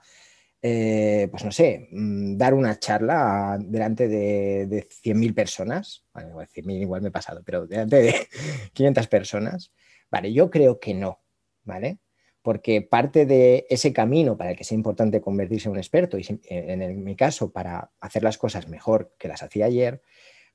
eh, 0.61 1.27
pues 1.31 1.43
no 1.43 1.51
sé, 1.51 1.87
mm, 1.91 2.37
dar 2.37 2.53
una 2.53 2.77
charla 2.77 3.57
delante 3.59 4.07
de, 4.07 4.67
de 4.67 4.87
100.000 4.87 5.33
personas. 5.33 6.05
Bueno, 6.13 6.35
100.000 6.41 6.81
igual 6.81 7.01
me 7.01 7.07
he 7.07 7.11
pasado, 7.11 7.41
pero 7.43 7.65
delante 7.65 7.95
de 7.97 8.15
500 8.73 9.07
personas. 9.07 9.71
Vale, 10.11 10.33
yo 10.33 10.49
creo 10.49 10.79
que 10.79 10.93
no, 10.93 11.21
¿vale? 11.63 11.99
Porque 12.41 12.81
parte 12.81 13.25
de 13.25 13.65
ese 13.69 13.93
camino 13.93 14.37
para 14.37 14.51
el 14.51 14.57
que 14.57 14.63
sea 14.63 14.75
importante 14.75 15.21
convertirse 15.21 15.67
en 15.67 15.73
un 15.73 15.77
experto, 15.77 16.17
y 16.17 16.25
en 16.45 17.03
mi 17.03 17.15
caso 17.15 17.51
para 17.51 17.91
hacer 17.99 18.23
las 18.23 18.37
cosas 18.37 18.67
mejor 18.69 19.13
que 19.19 19.27
las 19.27 19.43
hacía 19.43 19.65
ayer, 19.65 20.01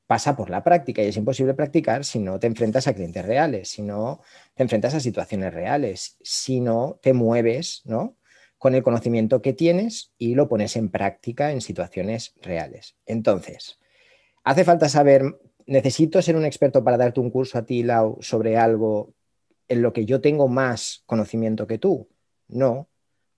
pasa 0.07 0.37
por 0.37 0.51
la 0.51 0.63
práctica 0.63 1.03
y 1.03 1.07
es 1.07 1.17
imposible 1.17 1.55
practicar 1.55 2.05
si 2.05 2.19
no 2.19 2.39
te 2.39 2.47
enfrentas 2.47 2.87
a 2.87 2.95
clientes 2.95 3.25
reales, 3.25 3.69
si 3.69 3.83
no 3.83 4.21
te 4.55 4.63
enfrentas 4.63 4.95
a 4.95 5.01
situaciones 5.01 5.55
reales, 5.55 6.19
si 6.23 6.61
no 6.61 6.99
te 7.03 7.13
mueves 7.13 7.83
¿no? 7.85 8.17
con 8.59 8.75
el 8.75 8.83
conocimiento 8.83 9.43
que 9.43 9.53
tienes 9.53 10.13
y 10.19 10.35
lo 10.35 10.49
pones 10.49 10.77
en 10.77 10.91
práctica 10.91 11.53
en 11.53 11.61
situaciones 11.61 12.35
reales. 12.43 12.97
Entonces, 13.07 13.79
hace 14.43 14.65
falta 14.65 14.89
saber, 14.89 15.23
necesito 15.67 16.21
ser 16.23 16.37
un 16.37 16.45
experto 16.45 16.85
para 16.85 16.99
darte 16.99 17.21
un 17.21 17.31
curso 17.31 17.59
a 17.59 17.65
ti, 17.65 17.83
Lau, 17.83 18.19
sobre 18.21 18.57
algo 18.57 19.15
en 19.69 19.83
lo 19.83 19.93
que 19.93 20.05
yo 20.05 20.21
tengo 20.21 20.49
más 20.49 21.03
conocimiento 21.07 21.67
que 21.67 21.79
tú. 21.79 22.09
No, 22.49 22.89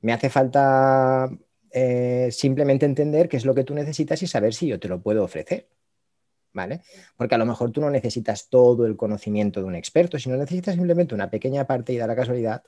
me 0.00 0.12
hace 0.12 0.30
falta 0.30 1.28
eh, 1.70 2.28
simplemente 2.32 2.86
entender 2.86 3.28
qué 3.28 3.36
es 3.36 3.44
lo 3.44 3.54
que 3.54 3.64
tú 3.64 3.74
necesitas 3.74 4.22
y 4.22 4.26
saber 4.26 4.54
si 4.54 4.66
yo 4.66 4.80
te 4.80 4.88
lo 4.88 5.00
puedo 5.00 5.24
ofrecer. 5.24 5.68
¿Vale? 6.56 6.80
Porque 7.16 7.34
a 7.34 7.38
lo 7.38 7.46
mejor 7.46 7.70
tú 7.70 7.80
no 7.82 7.90
necesitas 7.90 8.48
todo 8.48 8.86
el 8.86 8.96
conocimiento 8.96 9.60
de 9.60 9.66
un 9.66 9.76
experto, 9.76 10.18
sino 10.18 10.36
necesitas 10.36 10.74
simplemente 10.74 11.14
una 11.14 11.30
pequeña 11.30 11.66
parte 11.66 11.92
y 11.92 11.98
da 11.98 12.06
la 12.06 12.16
casualidad 12.16 12.64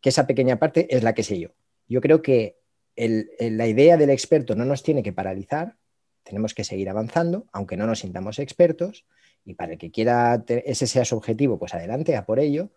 que 0.00 0.08
esa 0.08 0.26
pequeña 0.26 0.58
parte 0.58 0.86
es 0.96 1.02
la 1.02 1.12
que 1.12 1.24
sé 1.24 1.38
yo. 1.38 1.50
Yo 1.88 2.00
creo 2.00 2.22
que 2.22 2.56
la 2.96 3.66
idea 3.66 3.96
del 3.96 4.10
experto 4.10 4.54
no 4.54 4.64
nos 4.64 4.82
tiene 4.82 5.02
que 5.02 5.12
paralizar, 5.12 5.76
tenemos 6.22 6.54
que 6.54 6.64
seguir 6.64 6.88
avanzando, 6.88 7.46
aunque 7.52 7.76
no 7.76 7.86
nos 7.86 7.98
sintamos 7.98 8.38
expertos, 8.38 9.04
y 9.44 9.54
para 9.54 9.72
el 9.72 9.78
que 9.78 9.90
quiera 9.90 10.44
ese 10.46 10.86
sea 10.86 11.04
su 11.04 11.16
objetivo, 11.16 11.58
pues 11.58 11.74
adelante, 11.74 12.16
a 12.16 12.24
por 12.24 12.38
ello, 12.38 12.70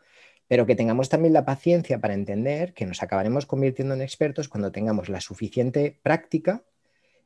pero 0.47 0.65
que 0.65 0.75
tengamos 0.75 1.09
también 1.09 1.33
la 1.33 1.45
paciencia 1.45 1.99
para 1.99 2.15
entender 2.15 2.73
que 2.73 2.87
nos 2.87 3.03
acabaremos 3.03 3.45
convirtiendo 3.45 3.93
en 3.93 4.01
expertos 4.01 4.49
cuando 4.49 4.71
tengamos 4.71 5.09
la 5.09 5.21
suficiente 5.21 5.99
práctica 6.01 6.63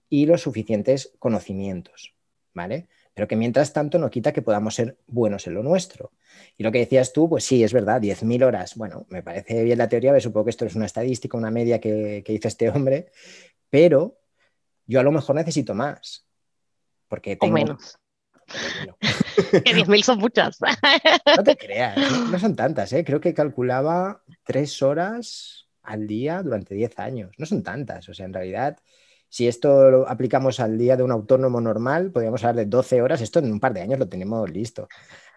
y 0.10 0.26
los 0.26 0.42
suficientes 0.42 1.14
conocimientos, 1.20 2.16
¿vale? 2.54 2.88
Pero 3.20 3.28
que 3.28 3.36
mientras 3.36 3.74
tanto 3.74 4.00
no 4.00 4.10
quita 4.10 4.32
que 4.32 4.42
podamos 4.42 4.76
ser 4.76 4.98
buenos 5.06 5.46
en 5.46 5.56
lo 5.56 5.62
nuestro. 5.62 6.14
Y 6.56 6.64
lo 6.64 6.72
que 6.72 6.80
decías 6.80 7.12
tú, 7.12 7.28
pues 7.28 7.44
sí, 7.44 7.66
es 7.66 7.74
verdad, 7.74 8.00
10.000 8.00 8.46
horas. 8.46 8.76
Bueno, 8.76 9.08
me 9.10 9.22
parece 9.22 9.62
bien 9.62 9.78
la 9.78 9.90
teoría, 9.90 10.18
supongo 10.22 10.46
que 10.46 10.52
esto 10.52 10.64
es 10.64 10.74
una 10.76 10.86
estadística, 10.86 11.38
una 11.38 11.52
media 11.52 11.82
que, 11.82 12.24
que 12.26 12.32
hizo 12.32 12.48
este 12.48 12.70
hombre, 12.70 13.12
pero 13.70 14.22
yo 14.86 15.02
a 15.02 15.04
lo 15.04 15.12
mejor 15.12 15.36
necesito 15.36 15.74
más. 15.74 16.26
Porque 17.10 17.36
tengo... 17.36 17.56
O 17.56 17.56
menos. 17.56 17.98
que 19.52 19.76
10.000 19.76 20.02
son 20.02 20.20
muchas. 20.20 20.58
no 21.38 21.44
te 21.44 21.58
creas, 21.58 21.98
no 22.32 22.40
son 22.40 22.56
tantas, 22.56 22.94
¿eh? 22.94 23.04
creo 23.04 23.20
que 23.20 23.34
calculaba 23.34 24.24
tres 24.46 24.82
horas 24.82 25.68
al 25.84 26.08
día 26.08 26.42
durante 26.42 26.74
10 26.74 26.98
años. 27.00 27.32
No 27.38 27.46
son 27.46 27.64
tantas, 27.64 28.08
o 28.08 28.14
sea, 28.14 28.28
en 28.28 28.34
realidad, 28.34 28.78
si 29.30 29.48
esto 29.48 29.92
lo 29.92 30.10
aplicamos 30.10 30.60
al 30.60 30.78
día 30.78 30.98
de 30.98 31.04
un 31.04 31.12
autónomo 31.12 31.62
normal, 31.62 32.12
podríamos 32.12 32.44
hablar 32.44 32.66
de 32.66 32.66
12 32.66 33.02
horas, 33.02 33.22
esto 33.22 33.40
en 33.40 33.52
un 33.52 33.60
par 33.60 33.74
de 33.74 33.82
años 33.82 34.00
lo 34.00 34.10
tenemos 34.10 34.50
listo. 34.50 34.88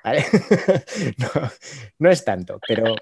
no, 1.98 2.10
es 2.10 2.24
tanto, 2.24 2.58
pero 2.66 2.94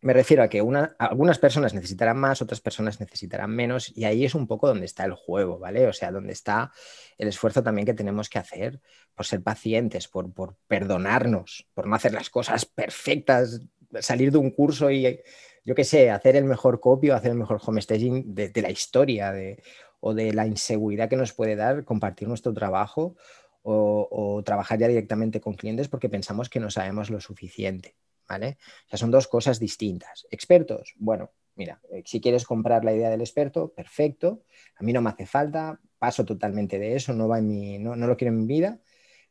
me 0.00 0.12
refiero 0.12 0.42
a 0.42 0.48
que 0.48 0.58
algunas 0.98 1.38
personas 1.38 1.74
necesitarán 1.74 2.18
más, 2.18 2.42
otras 2.42 2.60
personas 2.60 2.98
necesitarán 2.98 3.50
menos, 3.50 3.92
y 3.94 4.04
ahí 4.04 4.24
es 4.24 4.34
un 4.34 4.46
poco 4.46 4.68
donde 4.68 4.86
está 4.86 5.04
el 5.04 5.14
juego, 5.14 5.58
¿vale? 5.58 5.86
O 5.86 5.92
sea, 5.92 6.10
donde 6.10 6.32
está 6.32 6.72
el 7.18 7.28
esfuerzo 7.28 7.62
también 7.62 7.86
que 7.86 7.94
tenemos 7.94 8.28
que 8.28 8.38
hacer 8.38 8.80
por 9.14 9.26
ser 9.26 9.42
pacientes, 9.42 10.08
por, 10.08 10.32
perdonarnos, 10.66 11.68
por 11.74 11.86
no 11.86 11.94
hacer 11.94 12.12
las 12.12 12.30
cosas 12.30 12.64
perfectas, 12.64 13.60
salir 14.00 14.32
de 14.32 14.38
un 14.38 14.50
curso 14.50 14.90
y, 14.90 15.20
yo 15.64 15.74
qué 15.74 15.84
sé, 15.84 16.10
hacer 16.10 16.36
el 16.36 16.44
mejor 16.44 16.80
copio, 16.80 17.14
hacer 17.14 17.32
el 17.32 17.38
mejor 17.38 17.60
homestaging 17.64 18.34
de, 18.34 18.48
de 18.48 18.62
la 18.62 18.70
historia 18.70 19.32
de, 19.32 19.62
o 20.06 20.14
de 20.14 20.32
la 20.32 20.46
inseguridad 20.46 21.08
que 21.08 21.16
nos 21.16 21.32
puede 21.32 21.56
dar 21.56 21.84
compartir 21.84 22.28
nuestro 22.28 22.54
trabajo 22.54 23.16
o, 23.62 24.40
trabajar 24.44 24.78
ya 24.78 24.86
directamente 24.86 25.40
con 25.40 25.54
clientes 25.54 25.88
porque 25.88 26.08
pensamos 26.08 26.48
que 26.48 26.60
no 26.60 26.70
sabemos 26.70 27.10
lo 27.10 27.20
suficiente. 27.20 27.96
¿vale? 28.28 28.58
O 28.86 28.88
sea, 28.90 28.98
son 29.00 29.10
dos 29.10 29.26
cosas 29.26 29.58
distintas. 29.58 30.28
Expertos, 30.30 30.94
bueno, 30.96 31.32
mira, 31.56 31.80
eh, 31.90 32.04
si 32.06 32.20
quieres 32.20 32.44
comprar 32.44 32.84
la 32.84 32.94
idea 32.94 33.10
del 33.10 33.20
experto, 33.20 33.72
perfecto. 33.72 34.44
A 34.76 34.84
mí 34.84 34.92
no 34.92 35.02
me 35.02 35.10
hace 35.10 35.26
falta, 35.26 35.80
paso 35.98 36.24
totalmente 36.24 36.78
de 36.78 36.94
eso, 36.94 37.12
no, 37.12 37.26
va 37.26 37.38
en 37.38 37.48
mi, 37.48 37.78
no, 37.78 37.96
no 37.96 38.06
lo 38.06 38.16
quiero 38.16 38.32
en 38.32 38.40
mi 38.40 38.46
vida, 38.46 38.78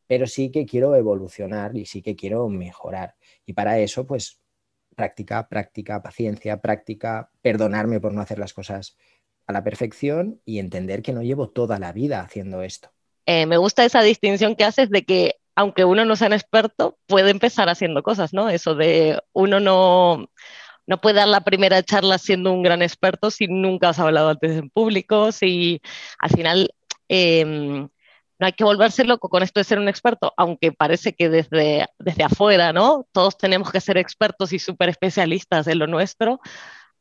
pero 0.08 0.28
sí 0.28 0.52
que 0.52 0.66
quiero 0.66 0.94
evolucionar 0.96 1.78
y 1.78 1.86
sí 1.86 2.02
que 2.02 2.18
quiero 2.18 2.50
mejorar. 2.50 3.16
Y 3.46 3.54
para 3.54 3.80
eso, 3.80 4.06
pues, 4.06 4.42
práctica, 4.94 5.48
práctica, 5.48 6.02
paciencia, 6.02 6.60
práctica, 6.60 7.32
perdonarme 7.42 8.02
por 8.02 8.14
no 8.14 8.22
hacer 8.22 8.40
las 8.40 8.54
cosas 8.54 8.98
a 9.48 9.54
la 9.54 9.64
perfección 9.64 10.42
y 10.46 10.60
entender 10.60 11.02
que 11.02 11.14
no 11.14 11.22
llevo 11.22 11.50
toda 11.50 11.80
la 11.80 11.92
vida 11.92 12.22
haciendo 12.22 12.62
esto. 12.62 12.90
Eh, 13.26 13.46
me 13.46 13.58
gusta 13.58 13.86
esa 13.86 14.02
distinción 14.02 14.56
que 14.56 14.64
haces 14.64 14.90
de 14.90 15.04
que 15.04 15.36
aunque 15.56 15.86
uno 15.86 16.04
no 16.06 16.16
sea 16.16 16.28
un 16.28 16.34
experto, 16.34 16.98
puede 17.08 17.32
empezar 17.32 17.70
haciendo 17.70 18.04
cosas, 18.04 18.34
¿no? 18.34 18.50
Eso 18.50 18.76
de 18.76 19.22
uno 19.32 19.60
no, 19.60 20.30
no 20.86 21.02
puede 21.02 21.16
dar 21.16 21.30
la 21.30 21.42
primera 21.42 21.82
charla 21.82 22.18
siendo 22.18 22.52
un 22.52 22.62
gran 22.62 22.82
experto 22.82 23.32
si 23.32 23.48
nunca 23.48 23.90
has 23.90 24.00
hablado 24.00 24.30
antes 24.30 24.52
en 24.52 24.70
público, 24.70 25.32
si 25.32 25.82
al 26.20 26.30
final 26.30 26.74
em, 27.08 27.88
no 28.40 28.46
hay 28.46 28.54
que 28.54 28.66
volverse 28.66 29.06
loco 29.06 29.30
con 29.30 29.44
esto 29.44 29.60
de 29.60 29.64
ser 29.64 29.80
un 29.80 29.88
experto, 29.88 30.34
aunque 30.36 30.74
parece 30.74 31.14
que 31.14 31.30
desde, 31.30 31.88
desde 32.00 32.24
afuera, 32.24 32.74
¿no? 32.74 33.08
Todos 33.14 33.38
tenemos 33.38 33.72
que 33.72 33.80
ser 33.80 33.98
expertos 33.98 34.52
y 34.52 34.60
súper 34.60 34.90
especialistas 34.90 35.68
en 35.68 35.80
lo 35.80 35.88
nuestro. 35.88 36.42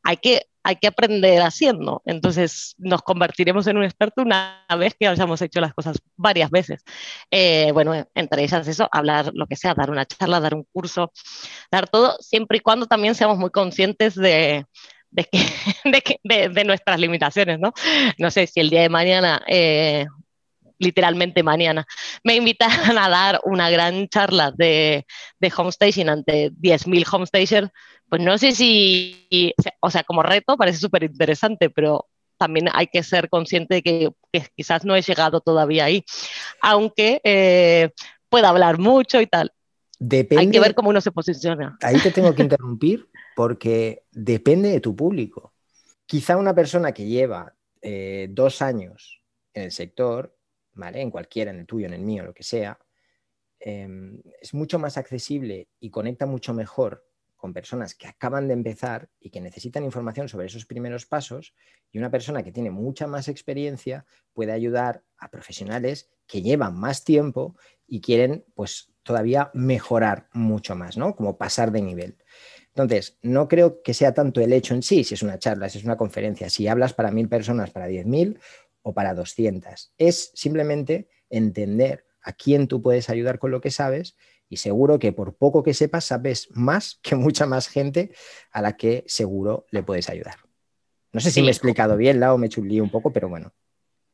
Hay 0.05 0.19
que 0.19 0.47
hay 0.65 0.77
que 0.77 0.87
aprender 0.89 1.43
haciendo. 1.43 2.03
Entonces 2.07 2.75
nos 2.79 3.03
convertiremos 3.03 3.67
en 3.67 3.77
un 3.77 3.85
experto 3.85 4.23
una 4.23 4.67
vez 4.79 4.95
que 4.99 5.07
hayamos 5.07 5.41
hecho 5.43 5.61
las 5.61 5.75
cosas 5.75 5.99
varias 6.17 6.51
veces. 6.51 6.83
Eh, 7.31 7.71
bueno, 7.73 7.95
entre 8.15 8.43
ellas 8.43 8.67
eso, 8.67 8.89
hablar 8.91 9.31
lo 9.35 9.47
que 9.47 9.57
sea, 9.57 9.75
dar 9.75 9.91
una 9.91 10.07
charla, 10.07 10.41
dar 10.41 10.55
un 10.55 10.65
curso, 10.73 11.13
dar 11.71 11.87
todo, 11.89 12.17
siempre 12.19 12.59
y 12.59 12.61
cuando 12.61 12.87
también 12.87 13.15
seamos 13.15 13.37
muy 13.37 13.51
conscientes 13.51 14.15
de, 14.15 14.65
de, 15.11 15.29
de, 16.51 16.65
nuestras 16.65 16.99
limitaciones, 16.99 17.61
¿no? 17.61 17.73
No 18.19 18.31
sé 18.31 18.47
si 18.47 18.61
el 18.61 18.71
día 18.71 18.81
de 18.81 18.89
mañana 18.89 19.43
eh, 19.47 20.07
literalmente 20.79 21.43
mañana, 21.43 21.87
me 22.23 22.37
invitan 22.37 22.71
a 22.99 23.09
dar 23.09 23.41
una 23.45 23.71
gran 23.71 24.09
charla 24.09 24.53
de, 24.53 25.07
de 25.39 25.53
homestaging 25.57 26.09
ante 26.09 26.51
10.000 26.53 27.07
homestagers, 27.11 27.71
pues 28.09 28.23
no 28.23 28.39
sé 28.39 28.53
si, 28.53 29.55
o 29.81 29.91
sea, 29.91 30.05
como 30.05 30.23
reto 30.23 30.57
parece 30.57 30.79
súper 30.79 31.05
interesante, 31.05 31.71
pero 31.71 32.09
también 32.37 32.69
hay 32.73 32.89
que 32.89 33.03
ser 33.03 33.29
consciente 33.29 33.77
de 33.77 33.83
que, 33.83 34.11
quizás 34.57 34.85
no 34.85 34.95
he 34.97 35.03
llegado 35.03 35.41
todavía 35.41 35.87
ahí, 35.87 36.05
aunque 36.61 37.21
eh, 37.25 37.91
pueda 38.29 38.49
hablar 38.49 38.79
mucho 38.79 39.21
y 39.21 39.27
tal. 39.27 39.53
Depende, 39.99 40.43
hay 40.43 40.51
que 40.51 40.61
ver 40.61 40.75
cómo 40.75 40.91
uno 40.91 41.01
se 41.01 41.13
posiciona. 41.13 41.79
Ahí 41.81 41.99
te 42.01 42.11
tengo 42.11 42.35
que 42.35 42.43
interrumpir 42.49 43.09
porque 43.37 44.05
depende 44.11 44.71
de 44.71 44.81
tu 44.81 44.95
público. 44.95 45.53
Quizá 46.07 46.37
una 46.37 46.55
persona 46.55 46.93
que 46.93 47.07
lleva 47.07 47.55
eh, 47.81 48.29
dos 48.31 48.61
años 48.61 49.23
en 49.55 49.65
el 49.65 49.73
sector 49.73 50.34
en 50.77 51.11
cualquiera, 51.11 51.51
en 51.51 51.61
el 51.61 51.67
tuyo, 51.67 51.87
en 51.87 51.95
el 51.95 52.03
mío, 52.03 52.25
lo 52.25 52.35
que 52.35 52.43
sea, 52.43 52.79
em, 53.61 54.21
es 54.41 54.55
mucho 54.55 54.79
más 54.79 54.97
accesible 54.97 55.69
y 55.81 55.91
conecta 55.91 56.27
mucho 56.27 56.53
mejor 56.53 57.07
con 57.37 57.53
personas 57.53 57.95
que 57.95 58.07
acaban 58.07 58.49
de 58.49 58.55
empezar 58.55 59.11
y 59.21 59.29
que 59.29 59.41
necesitan 59.41 59.85
información 59.85 60.31
sobre 60.31 60.47
esos 60.47 60.65
primeros 60.65 61.05
pasos 61.05 61.55
y 61.93 61.99
una 61.99 62.11
persona 62.11 62.43
que 62.43 62.53
tiene 62.53 62.71
mucha 62.71 63.07
más 63.07 63.29
experiencia 63.29 64.07
puede 64.33 64.53
ayudar 64.53 65.03
a 65.19 65.31
profesionales 65.31 66.11
que 66.27 66.41
llevan 66.41 66.75
más 66.75 67.05
tiempo 67.05 67.55
y 67.87 68.01
quieren 68.01 68.47
pues 68.55 68.95
todavía 69.03 69.51
mejorar 69.53 70.29
mucho 70.33 70.75
más, 70.75 70.97
¿no? 70.97 71.15
Como 71.15 71.37
pasar 71.37 71.71
de 71.71 71.83
nivel. 71.83 72.17
Entonces, 72.69 73.19
no 73.23 73.47
creo 73.47 73.83
que 73.83 73.95
sea 73.95 74.15
tanto 74.15 74.41
el 74.41 74.53
hecho 74.53 74.75
en 74.75 74.83
sí, 74.83 75.05
si 75.05 75.15
es 75.15 75.23
una 75.23 75.39
charla, 75.39 75.69
si 75.69 75.79
es 75.79 75.85
una 75.85 75.97
conferencia, 75.97 76.51
si 76.51 76.67
hablas 76.67 76.95
para 76.95 77.13
mil 77.13 77.29
personas, 77.29 77.71
para 77.71 77.87
diez 77.87 78.07
mil 78.07 78.41
o 78.85 78.93
para 78.93 79.15
200. 79.15 79.93
Es 79.99 80.31
simplemente 80.35 81.09
entender 81.31 82.07
a 82.23 82.33
quién 82.33 82.69
tú 82.69 82.81
puedes 82.81 83.11
ayudar 83.11 83.39
con 83.39 83.51
lo 83.51 83.61
que 83.61 83.73
sabes 83.73 84.17
y 84.49 84.59
seguro 84.59 84.99
que 84.99 85.13
por 85.13 85.37
poco 85.37 85.63
que 85.63 85.75
sepas, 85.75 86.05
sabes 86.05 86.49
más 86.51 87.01
que 87.03 87.17
mucha 87.17 87.47
más 87.47 87.67
gente 87.67 88.13
a 88.53 88.63
la 88.63 88.77
que 88.77 89.03
seguro 89.09 89.67
le 89.71 89.83
puedes 89.83 90.09
ayudar. 90.09 90.37
No 91.13 91.21
sé 91.21 91.31
si 91.31 91.41
me 91.43 91.49
he 91.49 91.51
explicado 91.51 91.97
bien, 91.97 92.21
Lau, 92.21 92.39
me 92.39 92.47
he 92.47 92.49
hecho 92.49 92.61
un 92.61 92.91
poco, 92.91 93.13
pero 93.13 93.29
bueno. 93.29 93.53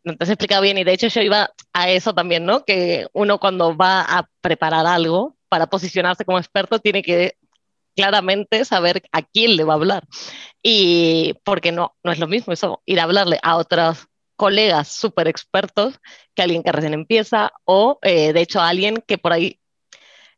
No 0.05 0.17
te 0.17 0.25
has 0.25 0.31
explicado 0.31 0.63
bien 0.63 0.79
y 0.79 0.85
de 0.85 0.93
hecho 0.93 1.09
yo 1.09 1.21
iba 1.21 1.51
a 1.73 1.91
eso 1.91 2.15
también, 2.15 2.47
¿no? 2.47 2.65
Que 2.65 3.07
uno 3.13 3.39
cuando 3.39 3.77
va 3.77 4.03
a 4.03 4.29
preparar 4.41 4.87
algo 4.87 5.37
para 5.49 5.67
posicionarse 5.67 6.25
como 6.25 6.39
experto 6.39 6.79
tiene 6.79 7.03
que 7.03 7.37
claramente 7.97 8.65
saber 8.65 9.03
a 9.13 9.23
quién 9.23 9.57
le 9.57 9.65
va 9.65 9.75
a 9.75 9.77
hablar. 9.77 10.07
Y 10.63 11.35
porque 11.45 11.73
no, 11.73 11.97
no 12.05 12.13
es 12.13 12.19
lo 12.19 12.29
mismo 12.29 12.53
eso, 12.53 12.83
ir 12.87 13.01
a 13.01 13.05
hablarle 13.05 13.39
a 13.43 13.57
otros 13.57 14.10
colegas 14.41 14.89
súper 14.89 15.29
expertos 15.29 16.01
que 16.35 16.41
alguien 16.41 16.63
que 16.63 16.73
recién 16.73 16.95
empieza 16.95 17.53
o 17.67 17.99
eh, 18.01 18.33
de 18.33 18.41
hecho 18.41 18.59
alguien 18.59 19.05
que 19.07 19.19
por 19.19 19.35
ahí 19.35 19.61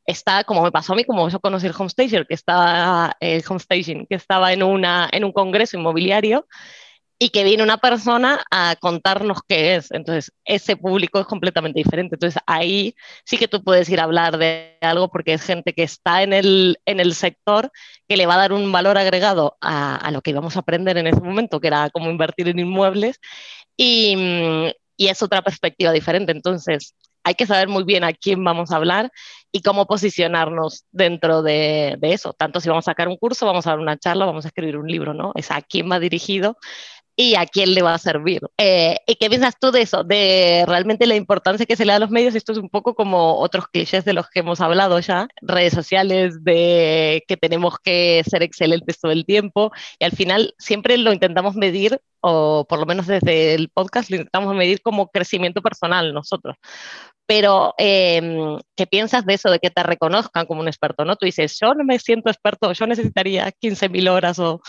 está, 0.04 0.42
como 0.42 0.64
me 0.64 0.72
pasó 0.72 0.92
a 0.92 0.96
mí, 0.96 1.04
como 1.04 1.28
yo 1.28 1.38
conocí 1.38 1.68
el 1.68 1.74
homestager, 1.78 2.26
que 2.26 2.34
estaba, 2.34 3.16
el 3.20 3.44
homestaging, 3.48 4.06
que 4.08 4.16
estaba 4.16 4.52
en, 4.52 4.64
una, 4.64 5.08
en 5.12 5.22
un 5.22 5.30
congreso 5.30 5.76
inmobiliario 5.76 6.48
y 7.16 7.28
que 7.28 7.44
viene 7.44 7.62
una 7.62 7.78
persona 7.78 8.42
a 8.50 8.74
contarnos 8.80 9.38
qué 9.46 9.76
es. 9.76 9.92
Entonces, 9.92 10.32
ese 10.44 10.76
público 10.76 11.20
es 11.20 11.26
completamente 11.26 11.78
diferente. 11.78 12.16
Entonces, 12.16 12.42
ahí 12.48 12.96
sí 13.24 13.38
que 13.38 13.46
tú 13.46 13.62
puedes 13.62 13.88
ir 13.88 14.00
a 14.00 14.04
hablar 14.04 14.36
de 14.38 14.76
algo 14.80 15.08
porque 15.08 15.34
es 15.34 15.42
gente 15.44 15.72
que 15.72 15.84
está 15.84 16.24
en 16.24 16.32
el, 16.32 16.80
en 16.84 16.98
el 16.98 17.14
sector 17.14 17.70
que 18.08 18.16
le 18.16 18.26
va 18.26 18.34
a 18.34 18.38
dar 18.38 18.52
un 18.52 18.72
valor 18.72 18.98
agregado 18.98 19.56
a, 19.60 19.94
a 19.94 20.10
lo 20.10 20.20
que 20.20 20.30
íbamos 20.30 20.56
a 20.56 20.60
aprender 20.60 20.98
en 20.98 21.06
ese 21.06 21.20
momento, 21.20 21.60
que 21.60 21.68
era 21.68 21.90
cómo 21.90 22.10
invertir 22.10 22.48
en 22.48 22.58
inmuebles. 22.58 23.20
Y, 23.84 24.14
y 24.96 25.08
es 25.08 25.22
otra 25.22 25.42
perspectiva 25.42 25.90
diferente. 25.90 26.30
Entonces, 26.30 26.94
hay 27.24 27.34
que 27.34 27.46
saber 27.46 27.66
muy 27.66 27.82
bien 27.82 28.04
a 28.04 28.12
quién 28.12 28.42
vamos 28.44 28.70
a 28.70 28.76
hablar 28.76 29.10
y 29.50 29.60
cómo 29.60 29.86
posicionarnos 29.86 30.84
dentro 30.92 31.42
de, 31.42 31.96
de, 31.98 32.12
eso. 32.12 32.32
Tanto 32.32 32.60
si 32.60 32.68
vamos 32.68 32.86
a 32.86 32.92
sacar 32.92 33.08
un 33.08 33.16
curso, 33.16 33.44
vamos 33.44 33.66
a 33.66 33.70
dar 33.70 33.80
una 33.80 33.98
charla, 33.98 34.24
vamos 34.24 34.44
a 34.44 34.48
escribir 34.48 34.76
un 34.76 34.86
libro, 34.86 35.14
¿no? 35.14 35.32
Es 35.34 35.50
a 35.50 35.62
quién 35.62 35.90
va 35.90 35.98
dirigido 35.98 36.56
y 37.16 37.34
a 37.34 37.46
quién 37.46 37.74
le 37.74 37.82
va 37.82 37.94
a 37.94 37.98
servir. 37.98 38.40
Eh, 38.56 38.96
¿Y 39.06 39.16
qué 39.16 39.28
piensas 39.28 39.54
tú 39.60 39.70
de 39.70 39.82
eso? 39.82 40.04
De 40.04 40.64
realmente 40.66 41.06
la 41.06 41.16
importancia 41.16 41.66
que 41.66 41.76
se 41.76 41.84
le 41.84 41.92
da 41.92 41.96
a 41.96 42.00
los 42.00 42.10
medios. 42.10 42.34
Esto 42.34 42.52
es 42.52 42.58
un 42.58 42.70
poco 42.70 42.94
como 42.94 43.38
otros 43.38 43.66
clichés 43.68 44.04
de 44.04 44.12
los 44.14 44.28
que 44.30 44.40
hemos 44.40 44.60
hablado 44.60 44.98
ya. 45.00 45.28
Redes 45.42 45.74
sociales, 45.74 46.42
de 46.44 47.24
que 47.28 47.36
tenemos 47.36 47.78
que 47.82 48.22
ser 48.28 48.42
excelentes 48.42 49.00
todo 49.00 49.12
el 49.12 49.26
tiempo. 49.26 49.72
Y 49.98 50.04
al 50.04 50.12
final 50.12 50.54
siempre 50.58 50.96
lo 50.98 51.12
intentamos 51.12 51.54
medir, 51.56 52.00
o 52.22 52.64
por 52.68 52.78
lo 52.78 52.86
menos 52.86 53.06
desde 53.06 53.54
el 53.54 53.68
podcast 53.68 54.10
lo 54.10 54.16
intentamos 54.16 54.54
medir 54.54 54.80
como 54.80 55.08
crecimiento 55.08 55.60
personal 55.60 56.14
nosotros. 56.14 56.56
Pero, 57.26 57.74
em, 57.78 58.58
¿qué 58.76 58.86
piensas 58.86 59.24
de 59.24 59.34
eso, 59.34 59.50
de 59.50 59.58
que 59.58 59.70
te 59.70 59.82
reconozcan 59.82 60.46
como 60.46 60.60
un 60.60 60.68
experto? 60.68 61.04
¿no? 61.04 61.16
Tú 61.16 61.24
dices, 61.26 61.56
yo 61.60 61.72
no 61.74 61.84
me 61.84 61.98
siento 61.98 62.30
experto, 62.30 62.72
yo 62.72 62.86
necesitaría 62.86 63.50
15.000 63.52 64.08
horas 64.08 64.38
o 64.38 64.60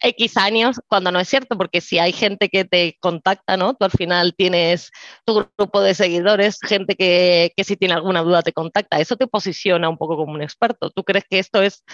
X 0.00 0.36
años, 0.36 0.80
cuando 0.88 1.10
no 1.10 1.18
es 1.20 1.28
cierto, 1.28 1.56
porque 1.56 1.80
si 1.80 1.98
hay 1.98 2.12
gente 2.12 2.48
que 2.48 2.64
te 2.64 2.96
contacta, 3.00 3.56
¿no? 3.56 3.74
Tú 3.74 3.84
al 3.86 3.90
final 3.90 4.34
tienes 4.36 4.90
tu 5.24 5.46
grupo 5.56 5.80
de 5.80 5.94
seguidores, 5.94 6.58
gente 6.62 6.94
que, 6.94 7.52
que 7.56 7.64
si 7.64 7.76
tiene 7.76 7.94
alguna 7.94 8.22
duda 8.22 8.42
te 8.42 8.52
contacta, 8.52 9.00
eso 9.00 9.16
te 9.16 9.26
posiciona 9.26 9.88
un 9.88 9.96
poco 9.98 10.16
como 10.16 10.34
un 10.34 10.42
experto. 10.42 10.90
¿Tú 10.90 11.04
crees 11.04 11.24
que 11.28 11.38
esto 11.38 11.62
es 11.62 11.84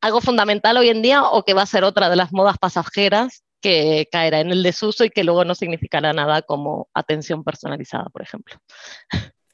algo 0.00 0.20
fundamental 0.20 0.76
hoy 0.76 0.88
en 0.88 1.02
día 1.02 1.24
o 1.24 1.44
que 1.44 1.54
va 1.54 1.62
a 1.62 1.66
ser 1.66 1.84
otra 1.84 2.08
de 2.08 2.16
las 2.16 2.32
modas 2.32 2.56
pasajeras 2.58 3.44
que 3.60 4.08
caerá 4.10 4.40
en 4.40 4.50
el 4.50 4.62
desuso 4.62 5.04
y 5.04 5.10
que 5.10 5.24
luego 5.24 5.44
no 5.44 5.54
significará 5.54 6.12
nada 6.12 6.42
como 6.42 6.88
atención 6.94 7.44
personalizada, 7.44 8.06
por 8.06 8.22
ejemplo? 8.22 8.56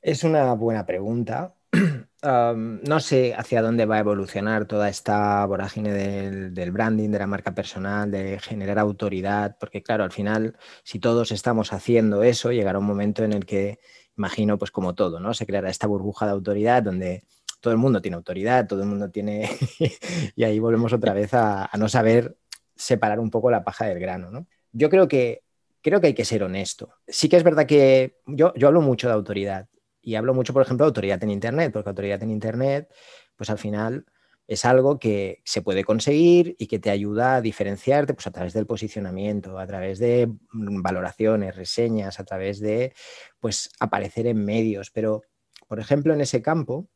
Es 0.01 0.25
una 0.25 0.53
buena 0.55 0.87
pregunta. 0.87 1.55
no 2.23 3.01
sé 3.01 3.35
hacia 3.35 3.63
dónde 3.63 3.87
va 3.87 3.97
a 3.97 4.01
evolucionar 4.01 4.67
toda 4.67 4.89
esta 4.89 5.45
vorágine 5.47 5.93
del, 5.93 6.73
branding, 6.73 7.11
de 7.11 7.19
la 7.19 7.27
marca 7.27 7.55
personal, 7.55 8.11
de 8.11 8.39
generar 8.41 8.79
autoridad, 8.79 9.57
porque 9.59 9.83
claro, 9.83 10.05
al 10.05 10.13
final, 10.13 10.57
si 10.83 10.99
todos 10.99 11.33
estamos 11.33 11.73
haciendo 11.73 12.23
eso, 12.23 12.53
llegará 12.53 12.79
un 12.79 12.87
momento 12.87 13.25
en 13.25 13.33
el 13.33 13.47
que, 13.47 13.79
imagino, 14.17 14.59
pues 14.59 14.71
como 14.71 14.95
todo, 14.95 15.21
¿no? 15.21 15.35
Se 15.35 15.47
creará 15.47 15.71
esta 15.71 15.87
burbuja 15.87 16.27
de 16.27 16.33
autoridad 16.33 16.83
donde 16.83 17.25
todo 17.61 17.73
el 17.73 17.79
mundo 17.79 18.01
tiene 18.01 18.17
autoridad, 18.17 18.67
todo 18.67 18.83
el 18.83 18.89
mundo 18.89 19.11
tiene... 19.11 19.51
y 20.37 20.45
ahí 20.45 20.59
volvemos 20.59 20.93
otra 20.93 21.13
vez 21.13 21.35
a, 21.35 21.69
a, 21.71 21.77
no 21.77 21.89
saber 21.89 22.37
separar 22.77 23.21
un 23.21 23.31
poco 23.31 23.51
la 23.51 23.65
paja 23.65 23.87
del 23.87 23.99
grano, 23.99 24.31
¿no? 24.31 24.47
Yo 24.73 24.91
creo 24.91 25.09
que, 25.09 25.43
creo 25.83 26.01
que 26.01 26.09
hay 26.09 26.15
que 26.15 26.25
ser 26.25 26.43
honesto. 26.43 26.95
Sí 27.09 27.29
que 27.29 27.37
es 27.37 27.43
verdad 27.43 27.67
que 27.67 28.19
yo, 28.27 28.53
hablo 28.63 28.81
mucho 28.81 29.09
de 29.09 29.15
autoridad 29.15 29.69
y 30.03 30.15
hablo 30.15 30.35
mucho, 30.35 30.53
por 30.53 30.63
ejemplo, 30.63 30.85
de 30.85 30.89
autoridad 30.89 31.23
en 31.23 31.31
Internet, 31.31 31.73
porque 31.73 31.89
autoridad 31.89 32.23
en 32.23 32.31
Internet, 32.31 32.93
pues 33.37 33.51
al 33.51 33.59
final 33.59 34.05
es 34.47 34.65
algo 34.65 34.99
que 34.99 35.43
se 35.45 35.63
puede 35.63 35.83
conseguir 35.83 36.55
y 36.59 36.69
que 36.69 36.79
te 36.79 36.91
ayuda 36.91 37.37
a 37.37 37.41
diferenciarte 37.41 38.15
pues, 38.15 38.27
a 38.27 38.31
través 38.31 38.53
del 38.53 38.67
posicionamiento, 38.67 39.59
a 39.59 39.67
través 39.67 39.99
de 39.99 40.29
valoraciones, 40.53 41.57
reseñas, 41.57 42.21
a 42.21 42.25
través 42.25 42.61
de 42.61 42.93
pues, 43.41 43.71
aparecer 43.81 44.27
en 44.27 44.45
medios. 44.45 44.91
Pero, 44.91 45.23
por 45.67 45.81
ejemplo, 45.81 46.15
en 46.15 46.21
ese 46.21 46.43
campo, 46.43 46.89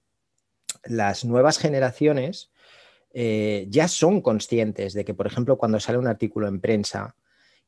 las 0.84 1.24
nuevas 1.24 1.58
generaciones 1.58 2.50
eh, 3.12 3.66
ya 3.68 3.88
son 3.88 4.20
conscientes 4.20 4.92
de 4.92 5.04
que, 5.04 5.14
por 5.14 5.26
ejemplo, 5.26 5.58
cuando 5.58 5.80
sale 5.80 5.98
un 5.98 6.06
artículo 6.06 6.48
en 6.48 6.60
prensa 6.60 7.16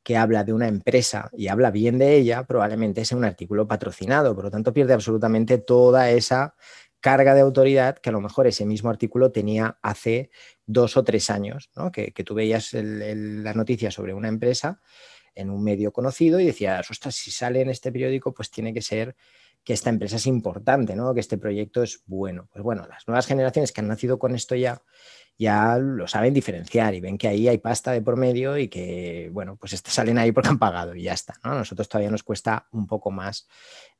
que 0.03 0.17
habla 0.17 0.43
de 0.43 0.53
una 0.53 0.67
empresa 0.67 1.29
y 1.33 1.47
habla 1.47 1.71
bien 1.71 1.97
de 1.97 2.15
ella, 2.15 2.43
probablemente 2.43 3.05
sea 3.05 3.17
un 3.17 3.25
artículo 3.25 3.67
patrocinado, 3.67 4.35
por 4.35 4.45
lo 4.45 4.51
tanto 4.51 4.73
pierde 4.73 4.93
absolutamente 4.93 5.57
toda 5.57 6.11
esa 6.11 6.55
carga 6.99 7.35
de 7.35 7.41
autoridad 7.41 7.97
que 7.97 8.09
a 8.09 8.13
lo 8.13 8.21
mejor 8.21 8.47
ese 8.47 8.65
mismo 8.65 8.89
artículo 8.89 9.31
tenía 9.31 9.77
hace 9.81 10.29
dos 10.65 10.95
o 10.97 11.03
tres 11.03 11.29
años, 11.29 11.69
¿no? 11.75 11.91
que, 11.91 12.11
tú 12.11 12.33
veías 12.33 12.71
la 12.73 13.53
noticia 13.53 13.91
sobre 13.91 14.13
una 14.13 14.29
empresa 14.29 14.81
en 15.35 15.49
un 15.49 15.63
medio 15.63 15.91
conocido 15.91 16.39
y 16.39 16.45
decías, 16.45 16.89
ostras, 16.89 17.15
si 17.15 17.31
sale 17.31 17.61
en 17.61 17.69
este 17.69 17.91
periódico, 17.91 18.33
pues 18.33 18.51
tiene 18.51 18.73
que 18.73 18.81
ser 18.81 19.15
que 19.63 19.73
esta 19.73 19.89
empresa 19.89 20.17
es 20.17 20.27
importante, 20.27 20.95
¿no? 20.95 21.13
que 21.13 21.19
este 21.19 21.37
proyecto 21.37 21.83
es 21.83 22.03
bueno. 22.05 22.47
Pues 22.51 22.63
bueno, 22.63 22.85
las 22.87 23.07
nuevas 23.07 23.25
generaciones 23.25 23.71
que 23.71 23.81
han 23.81 23.87
nacido 23.87 24.19
con 24.19 24.35
esto 24.35 24.55
ya 24.55 24.81
ya 25.37 25.77
lo 25.77 26.07
saben 26.07 26.33
diferenciar 26.33 26.93
y 26.93 27.01
ven 27.01 27.17
que 27.17 27.27
ahí 27.27 27.47
hay 27.47 27.57
pasta 27.57 27.91
de 27.91 28.01
por 28.01 28.17
medio 28.17 28.57
y 28.57 28.67
que, 28.67 29.29
bueno, 29.31 29.55
pues 29.55 29.81
salen 29.85 30.17
ahí 30.17 30.31
porque 30.31 30.49
han 30.49 30.59
pagado 30.59 30.95
y 30.95 31.03
ya 31.03 31.13
está. 31.13 31.33
A 31.41 31.55
nosotros 31.55 31.89
todavía 31.89 32.11
nos 32.11 32.23
cuesta 32.23 32.67
un 32.71 32.87
poco 32.87 33.11
más 33.11 33.47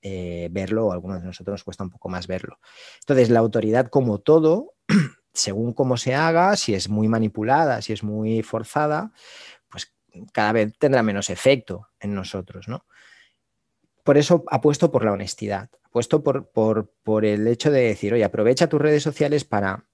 eh, 0.01 0.47
verlo, 0.51 0.87
o 0.87 0.91
a 0.91 0.93
algunos 0.93 1.21
de 1.21 1.27
nosotros 1.27 1.53
nos 1.53 1.63
cuesta 1.63 1.83
un 1.83 1.89
poco 1.89 2.09
más 2.09 2.27
verlo. 2.27 2.59
Entonces, 2.99 3.29
la 3.29 3.39
autoridad, 3.39 3.87
como 3.87 4.19
todo, 4.19 4.75
según 5.33 5.73
cómo 5.73 5.97
se 5.97 6.13
haga, 6.13 6.55
si 6.55 6.75
es 6.75 6.89
muy 6.89 7.07
manipulada, 7.07 7.81
si 7.81 7.93
es 7.93 8.03
muy 8.03 8.43
forzada, 8.43 9.11
pues 9.69 9.93
cada 10.31 10.51
vez 10.51 10.77
tendrá 10.77 11.01
menos 11.01 11.29
efecto 11.29 11.87
en 11.99 12.13
nosotros, 12.13 12.67
¿no? 12.67 12.85
Por 14.03 14.17
eso 14.17 14.43
apuesto 14.51 14.91
por 14.91 15.05
la 15.05 15.13
honestidad, 15.13 15.69
apuesto 15.83 16.23
por, 16.23 16.51
por, 16.51 16.91
por 17.03 17.25
el 17.25 17.47
hecho 17.47 17.71
de 17.71 17.81
decir, 17.81 18.13
oye, 18.13 18.23
aprovecha 18.23 18.67
tus 18.67 18.81
redes 18.81 19.01
sociales 19.01 19.45
para 19.45 19.85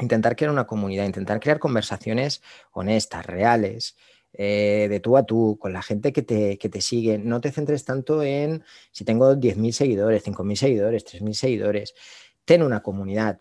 intentar 0.00 0.36
crear 0.36 0.52
una 0.52 0.66
comunidad, 0.66 1.04
intentar 1.04 1.40
crear 1.40 1.58
conversaciones 1.58 2.42
honestas, 2.72 3.26
reales, 3.26 3.96
eh, 4.36 4.88
de 4.90 4.98
tú 5.00 5.16
a 5.16 5.24
tú, 5.24 5.58
con 5.60 5.72
la 5.72 5.82
gente 5.82 6.12
que 6.12 6.22
te, 6.22 6.58
que 6.58 6.68
te, 6.68 6.80
sigue. 6.80 7.18
No 7.18 7.40
te 7.40 7.52
centres 7.52 7.84
tanto 7.84 8.22
en 8.22 8.64
si 8.90 9.04
tengo 9.04 9.34
10.000 9.34 9.72
seguidores, 9.72 10.24
5.000 10.24 10.56
seguidores, 10.56 11.04
3.000 11.04 11.34
seguidores. 11.34 11.94
Ten 12.44 12.62
una 12.62 12.82
comunidad, 12.82 13.40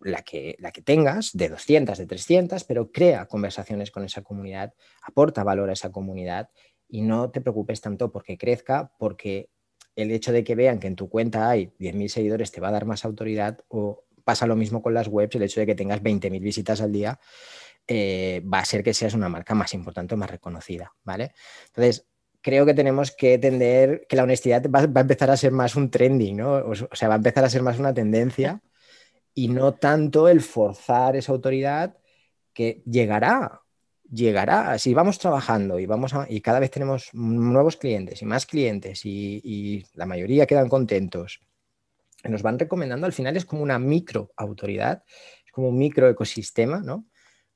la 0.00 0.22
que, 0.22 0.56
la 0.58 0.72
que 0.72 0.82
tengas, 0.82 1.36
de 1.36 1.48
200, 1.48 1.96
de 1.96 2.06
300, 2.06 2.64
pero 2.64 2.90
crea 2.90 3.26
conversaciones 3.26 3.90
con 3.92 4.04
esa 4.04 4.22
comunidad, 4.22 4.74
aporta 5.02 5.44
valor 5.44 5.70
a 5.70 5.74
esa 5.74 5.92
comunidad 5.92 6.50
y 6.88 7.02
no 7.02 7.30
te 7.30 7.40
preocupes 7.40 7.80
tanto 7.80 8.10
porque 8.10 8.36
crezca, 8.38 8.92
porque 8.98 9.50
el 9.94 10.10
hecho 10.10 10.32
de 10.32 10.42
que 10.42 10.54
vean 10.54 10.80
que 10.80 10.86
en 10.88 10.96
tu 10.96 11.08
cuenta 11.08 11.48
hay 11.48 11.72
10.000 11.78 12.08
seguidores 12.08 12.50
te 12.50 12.60
va 12.60 12.68
a 12.68 12.72
dar 12.72 12.86
más 12.86 13.04
autoridad 13.04 13.60
o 13.68 14.04
Pasa 14.28 14.46
lo 14.46 14.56
mismo 14.56 14.82
con 14.82 14.92
las 14.92 15.08
webs, 15.08 15.36
el 15.36 15.44
hecho 15.44 15.60
de 15.60 15.64
que 15.64 15.74
tengas 15.74 16.02
20.000 16.02 16.38
visitas 16.42 16.82
al 16.82 16.92
día 16.92 17.18
eh, 17.86 18.42
va 18.44 18.58
a 18.58 18.64
ser 18.66 18.84
que 18.84 18.92
seas 18.92 19.14
una 19.14 19.30
marca 19.30 19.54
más 19.54 19.72
importante 19.72 20.16
más 20.16 20.30
reconocida, 20.30 20.92
¿vale? 21.02 21.32
Entonces, 21.68 22.06
creo 22.42 22.66
que 22.66 22.74
tenemos 22.74 23.10
que 23.10 23.32
entender 23.32 24.04
que 24.06 24.16
la 24.16 24.24
honestidad 24.24 24.62
va, 24.68 24.80
a 24.80 25.00
empezar 25.00 25.30
a 25.30 25.36
ser 25.38 25.52
más 25.52 25.76
un 25.76 25.90
trending, 25.90 26.36
¿no? 26.36 26.56
O, 26.56 26.74
sea, 26.74 27.08
va 27.08 27.14
a 27.14 27.16
empezar 27.16 27.42
a 27.42 27.48
ser 27.48 27.62
más 27.62 27.78
una 27.78 27.94
tendencia 27.94 28.60
y 29.32 29.48
no 29.48 29.72
tanto 29.72 30.28
el 30.28 30.42
forzar 30.42 31.16
esa 31.16 31.32
autoridad 31.32 31.96
que 32.52 32.82
llegará, 32.84 33.62
llegará. 34.10 34.78
Si 34.78 34.92
vamos 34.92 35.18
trabajando 35.18 35.78
y, 35.78 35.86
vamos 35.86 36.12
y 36.28 36.42
cada 36.42 36.60
vez 36.60 36.70
tenemos 36.70 37.14
nuevos 37.14 37.78
clientes 37.78 38.20
y 38.20 38.26
más 38.26 38.44
clientes 38.44 39.06
y, 39.06 39.40
y 39.42 39.86
la 39.94 40.04
mayoría 40.04 40.44
quedan 40.44 40.68
contentos 40.68 41.40
nos 42.24 42.42
van 42.42 42.58
recomendando, 42.58 43.06
al 43.06 43.12
final 43.12 43.36
es 43.36 43.44
como 43.44 43.62
una 43.62 43.78
micro 43.78 44.32
autoridad, 44.36 45.04
es 45.44 45.52
como 45.52 45.68
un 45.68 45.78
micro 45.78 46.08
ecosistema, 46.08 46.80
¿no? 46.80 47.06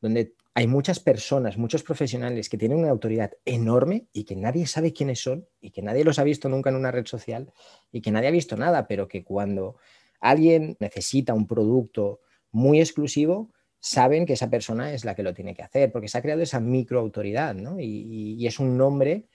Donde 0.01 0.35
hay 0.55 0.67
muchas 0.67 1.01
personas, 1.01 1.57
muchos 1.57 1.83
profesionales 1.83 2.49
que 2.49 2.59
tienen 2.59 2.79
una 2.79 2.91
autoridad 2.91 3.33
enorme 3.45 4.09
y 4.13 4.25
que 4.25 4.37
nadie 4.37 4.67
sabe 4.67 4.93
quiénes 4.93 5.21
son 5.21 5.47
y 5.61 5.71
que 5.71 5.83
nadie 5.83 6.05
los 6.05 6.19
ha 6.19 6.25
visto 6.25 6.49
nunca 6.49 6.71
en 6.71 6.77
una 6.77 6.91
red 6.91 7.07
social 7.07 7.51
y 7.91 8.03
que 8.03 8.11
nadie 8.11 8.29
ha 8.29 8.33
visto 8.33 8.57
nada, 8.57 8.87
pero 8.87 9.09
que 9.09 9.25
cuando 9.25 9.77
alguien 10.21 10.77
necesita 10.79 11.33
un 11.33 11.47
producto 11.47 12.21
muy 12.51 12.81
exclusivo, 12.81 13.51
saben 13.81 14.27
que 14.27 14.35
esa 14.35 14.51
persona 14.51 14.93
es 14.93 15.05
la 15.05 15.15
que 15.15 15.23
lo 15.23 15.35
tiene 15.35 15.55
que 15.55 15.63
hacer, 15.63 15.91
porque 15.91 16.09
se 16.09 16.19
ha 16.19 16.23
creado 16.23 16.43
esa 16.43 16.61
microautoridad, 16.61 17.55
¿no? 17.55 17.81
Y 17.81 18.47
es 18.47 18.61
un 18.61 18.77
nombre 18.77 19.27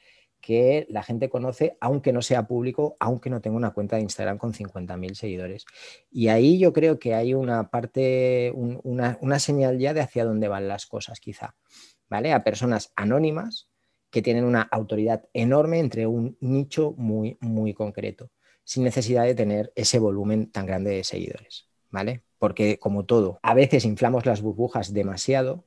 que 0.48 0.88
la 0.90 1.04
gente 1.04 1.28
conoce, 1.28 1.76
aunque 1.82 2.14
no 2.14 2.22
sea 2.22 2.48
público, 2.48 2.96
aunque 3.02 3.30
no 3.30 3.42
tenga 3.42 3.58
una 3.58 3.72
cuenta 3.72 3.98
de 3.98 4.04
Instagram 4.04 4.38
con 4.38 4.54
50.000 4.54 5.14
seguidores. 5.14 5.66
Y 6.10 6.30
ahí 6.30 6.58
yo 6.58 6.72
creo 6.72 7.00
que 7.00 7.14
hay 7.16 7.34
una 7.34 7.70
parte, 7.70 8.54
una, 8.56 9.40
señal 9.40 9.78
ya 9.78 9.94
de 9.94 10.00
hacia 10.00 10.24
dónde 10.24 10.48
van 10.48 10.70
las 10.70 10.86
cosas, 10.86 11.20
quizá, 11.20 11.58
¿vale? 12.08 12.32
A 12.32 12.46
personas 12.46 12.94
anónimas 12.96 13.68
que 14.10 14.22
tienen 14.22 14.46
una 14.46 14.62
autoridad 14.62 15.26
enorme 15.34 15.80
entre 15.80 16.08
un 16.08 16.38
nicho 16.40 16.94
muy, 16.96 17.38
muy 17.42 17.74
concreto, 17.74 18.32
sin 18.64 18.86
necesidad 18.86 19.26
de 19.26 19.36
tener 19.36 19.74
ese 19.76 20.00
volumen 20.00 20.50
tan 20.50 20.66
grande 20.66 20.92
de 20.92 21.04
seguidores, 21.04 21.68
¿vale? 21.90 22.24
Porque 22.40 22.80
como 22.80 23.04
todo, 23.04 23.38
a 23.44 23.54
veces 23.54 23.84
inflamos 23.84 24.26
las 24.26 24.42
burbujas 24.42 24.94
demasiado 24.94 25.66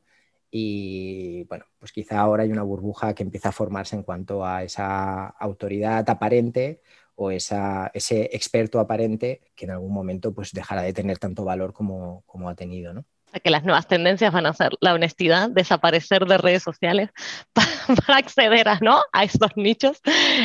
y 0.50 1.44
bueno, 1.44 1.64
pues 1.78 1.92
quizá 1.92 2.20
ahora 2.20 2.42
hay 2.42 2.50
una 2.50 2.62
burbuja 2.62 3.14
que 3.14 3.22
empieza 3.22 3.50
a 3.50 3.52
formarse 3.52 3.96
en 3.96 4.02
cuanto 4.02 4.44
a 4.44 4.62
esa 4.64 5.26
autoridad 5.28 6.08
aparente 6.10 6.82
o 7.14 7.30
esa, 7.30 7.90
ese 7.94 8.30
experto 8.32 8.80
aparente 8.80 9.40
que 9.54 9.66
en 9.66 9.72
algún 9.72 9.92
momento 9.92 10.34
pues 10.34 10.52
dejará 10.52 10.82
de 10.82 10.92
tener 10.92 11.18
tanto 11.18 11.44
valor 11.44 11.72
como, 11.72 12.22
como 12.26 12.48
ha 12.48 12.54
tenido, 12.54 12.92
¿no? 12.92 13.04
que 13.38 13.50
las 13.50 13.62
nuevas 13.62 13.86
tendencias 13.86 14.32
van 14.32 14.46
a 14.46 14.52
ser 14.52 14.72
la 14.80 14.92
honestidad, 14.92 15.50
desaparecer 15.50 16.26
de 16.26 16.38
redes 16.38 16.64
sociales 16.64 17.10
para, 17.52 18.18
acceder 18.18 18.68
a, 18.68 18.80
¿no? 18.80 19.00
a 19.12 19.22
estos 19.22 19.56
nichos. 19.56 20.00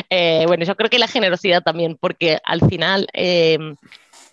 Eh, 0.08 0.44
bueno, 0.46 0.64
yo 0.64 0.76
creo 0.76 0.88
que 0.88 1.00
la 1.00 1.08
generosidad 1.08 1.62
también, 1.62 1.96
porque 2.00 2.38
al 2.44 2.60
final, 2.68 3.08
eh, 3.12 3.58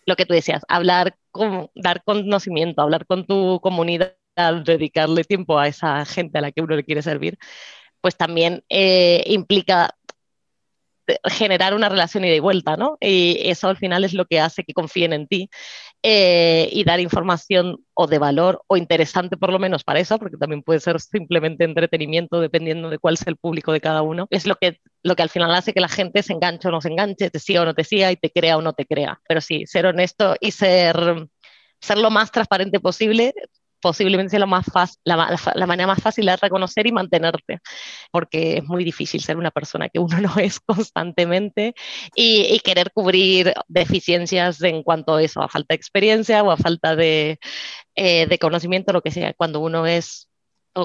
lo 0.06 0.16
que 0.16 0.26
tú 0.26 0.36
decías, 0.36 0.64
hablar, 0.68 1.16
con, 1.32 1.72
dar 1.74 2.04
conocimiento, 2.04 2.82
hablar 2.82 3.08
con 3.08 3.26
tu 3.26 3.60
comunidad 3.62 4.14
dedicarle 4.36 5.24
tiempo 5.24 5.60
a 5.60 5.68
esa 5.68 6.06
gente 6.06 6.38
a 6.38 6.42
la 6.42 6.52
que 6.52 6.62
uno 6.62 6.76
le 6.76 6.84
quiere 6.84 7.02
servir, 7.02 7.38
pues 8.02 8.18
también 8.18 8.64
eh, 8.70 9.24
implica 9.28 9.96
generar 11.26 11.74
una 11.74 11.90
relación 11.90 12.24
ida 12.24 12.36
y 12.36 12.40
vuelta, 12.40 12.78
¿no? 12.78 12.98
Y 13.02 13.38
eso 13.42 13.68
al 13.68 13.78
final 13.78 14.04
es 14.04 14.14
lo 14.14 14.26
que 14.26 14.40
hace 14.40 14.64
que 14.64 14.74
confíen 14.74 15.14
en 15.14 15.28
ti 15.28 15.50
eh, 16.02 16.70
y 16.72 16.84
dar 16.86 17.00
información 17.00 17.78
o 17.94 18.08
de 18.08 18.20
valor 18.20 18.64
o 18.68 18.78
interesante 18.78 19.38
por 19.38 19.52
lo 19.52 19.60
menos 19.60 19.84
para 19.84 20.00
eso, 20.00 20.18
porque 20.18 20.38
también 20.38 20.64
puede 20.64 20.80
ser 20.80 21.00
simplemente 21.02 21.66
entretenimiento 21.66 22.40
dependiendo 22.40 22.90
de 22.90 23.00
cuál 23.00 23.16
es 23.16 23.28
el 23.28 23.38
público 23.38 23.74
de 23.74 23.82
cada 23.82 24.02
uno. 24.02 24.28
Es 24.30 24.46
lo 24.46 24.56
que, 24.56 24.80
lo 25.04 25.16
que 25.16 25.24
al 25.24 25.30
final 25.30 25.54
hace 25.54 25.74
que 25.74 25.82
la 25.82 25.90
gente 25.90 26.24
se 26.24 26.34
enganche 26.34 26.70
o 26.70 26.72
no 26.72 26.82
se 26.82 26.90
enganche, 26.90 27.30
te 27.30 27.40
siga 27.40 27.62
o 27.62 27.66
no 27.66 27.74
te 27.74 27.84
siga 27.84 28.12
y 28.12 28.16
te 28.16 28.32
crea 28.32 28.58
o 28.58 28.62
no 28.62 28.74
te 28.74 28.86
crea. 28.86 29.20
Pero 29.28 29.42
sí, 29.42 29.66
ser 29.66 29.86
honesto 29.86 30.36
y 30.40 30.52
ser 30.52 31.28
ser 31.82 31.98
lo 31.98 32.10
más 32.10 32.32
transparente 32.32 32.80
posible 32.80 33.34
posiblemente 33.84 34.32
sea 34.32 34.40
la, 34.40 35.68
manera 35.68 35.88
más 35.88 36.02
fácil 36.02 36.26
de 36.26 36.38
reconocer 36.38 36.88
y 36.88 36.94
mantenerte, 36.94 37.60
porque 38.12 38.58
es 38.58 38.64
muy 38.64 38.86
difícil 38.86 39.22
ser 39.22 39.36
una 39.36 39.52
persona 39.52 39.90
que 39.90 40.00
uno 40.00 40.18
no 40.22 40.36
es 40.38 40.62
constantemente 40.62 41.76
y, 42.16 42.46
y 42.56 42.60
querer 42.62 42.92
cubrir 42.94 43.54
deficiencias 43.68 44.62
en 44.64 44.84
cuanto 44.84 45.16
a 45.16 45.22
eso, 45.22 45.42
a 45.42 45.50
falta 45.50 45.74
de 45.74 45.76
experiencia 45.76 46.44
o 46.44 46.52
a 46.52 46.58
falta 46.58 46.96
de, 46.96 47.40
eh, 47.96 48.26
de 48.26 48.40
conocimiento, 48.40 48.94
lo 48.94 49.02
que 49.02 49.12
sea, 49.12 49.34
cuando 49.34 49.60
uno 49.60 49.86
es 49.86 50.30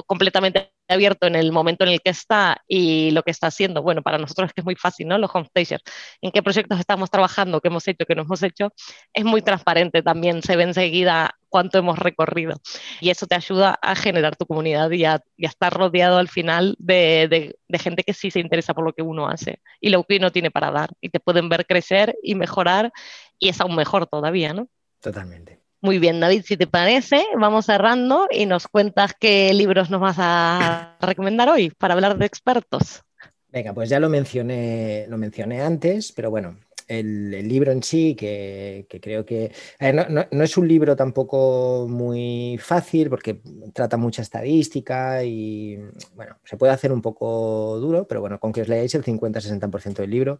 completamente 0.05 0.73
abierto 0.93 1.27
en 1.27 1.35
el 1.35 1.51
momento 1.51 1.83
en 1.83 1.91
el 1.91 2.01
que 2.01 2.09
está 2.09 2.63
y 2.67 3.11
lo 3.11 3.23
que 3.23 3.31
está 3.31 3.47
haciendo. 3.47 3.81
Bueno, 3.81 4.01
para 4.01 4.17
nosotros 4.17 4.47
es 4.47 4.53
que 4.53 4.61
es 4.61 4.65
muy 4.65 4.75
fácil, 4.75 5.07
¿no? 5.07 5.17
Los 5.17 5.31
homestagers, 5.33 5.83
en 6.21 6.31
qué 6.31 6.41
proyectos 6.43 6.79
estamos 6.79 7.09
trabajando, 7.09 7.61
qué 7.61 7.67
hemos 7.67 7.87
hecho, 7.87 8.05
qué 8.05 8.15
no 8.15 8.23
hemos 8.23 8.43
hecho, 8.43 8.73
es 9.13 9.25
muy 9.25 9.41
transparente 9.41 10.01
también, 10.01 10.41
se 10.41 10.55
ve 10.55 10.63
enseguida 10.63 11.35
cuánto 11.49 11.77
hemos 11.77 11.97
recorrido. 11.99 12.55
Y 13.01 13.09
eso 13.09 13.27
te 13.27 13.35
ayuda 13.35 13.77
a 13.81 13.95
generar 13.95 14.35
tu 14.35 14.45
comunidad 14.45 14.91
y 14.91 15.05
a, 15.05 15.21
estar 15.37 15.73
rodeado 15.73 16.17
al 16.17 16.27
final 16.27 16.75
de, 16.79 17.55
de, 17.67 17.79
gente 17.79 18.03
que 18.03 18.13
sí 18.13 18.31
se 18.31 18.39
interesa 18.39 18.73
por 18.73 18.85
lo 18.85 18.93
que 18.93 19.01
uno 19.01 19.27
hace 19.27 19.61
y 19.79 19.89
lo 19.89 20.03
que 20.03 20.17
uno 20.17 20.31
tiene 20.31 20.51
para 20.51 20.71
dar. 20.71 20.91
Y 21.01 21.09
te 21.09 21.19
pueden 21.19 21.49
ver 21.49 21.65
crecer 21.65 22.15
y 22.23 22.35
mejorar 22.35 22.91
y 23.39 23.49
es 23.49 23.59
aún 23.61 23.75
mejor 23.75 24.07
todavía, 24.07 24.53
¿no? 24.53 24.67
Totalmente. 25.01 25.58
Muy 25.81 25.97
bien, 25.97 26.19
David, 26.19 26.43
si 26.45 26.57
te 26.57 26.67
parece, 26.67 27.25
vamos 27.39 27.65
cerrando 27.65 28.27
y 28.29 28.45
nos 28.45 28.67
cuentas 28.67 29.13
qué 29.17 29.53
libros 29.53 29.89
nos 29.89 30.01
vas 30.01 30.17
a 30.19 30.97
recomendar 30.99 31.47
hoy 31.47 31.69
para 31.69 31.93
hablar 31.93 32.17
de 32.17 32.25
expertos. 32.25 33.01
Venga, 33.47 33.73
pues 33.73 33.89
ya 33.89 33.99
lo 33.99 34.09
mencioné, 34.09 35.05
lo 35.07 35.17
mencioné 35.17 35.61
antes, 35.61 36.11
pero 36.11 36.29
bueno, 36.29 36.57
el, 36.89 37.47
libro 37.47 37.71
en 37.71 37.81
sí, 37.81 38.15
que, 38.15 38.87
creo 39.01 39.23
que 39.23 39.53
no, 39.79 40.43
es 40.43 40.57
un 40.57 40.67
libro 40.67 40.95
tampoco 40.95 41.87
muy 41.87 42.59
fácil 42.59 43.09
porque 43.09 43.41
trata 43.73 43.95
mucha 43.95 44.23
estadística 44.23 45.23
y 45.23 45.77
bueno, 46.15 46.37
se 46.43 46.57
puede 46.57 46.73
hacer 46.73 46.91
un 46.91 47.01
poco 47.01 47.79
duro, 47.79 48.07
pero 48.07 48.21
bueno, 48.21 48.39
con 48.39 48.51
que 48.51 48.61
os 48.61 48.67
leáis 48.67 48.93
el 48.95 49.03
50-60% 49.03 50.01
del 50.01 50.09
libro 50.09 50.39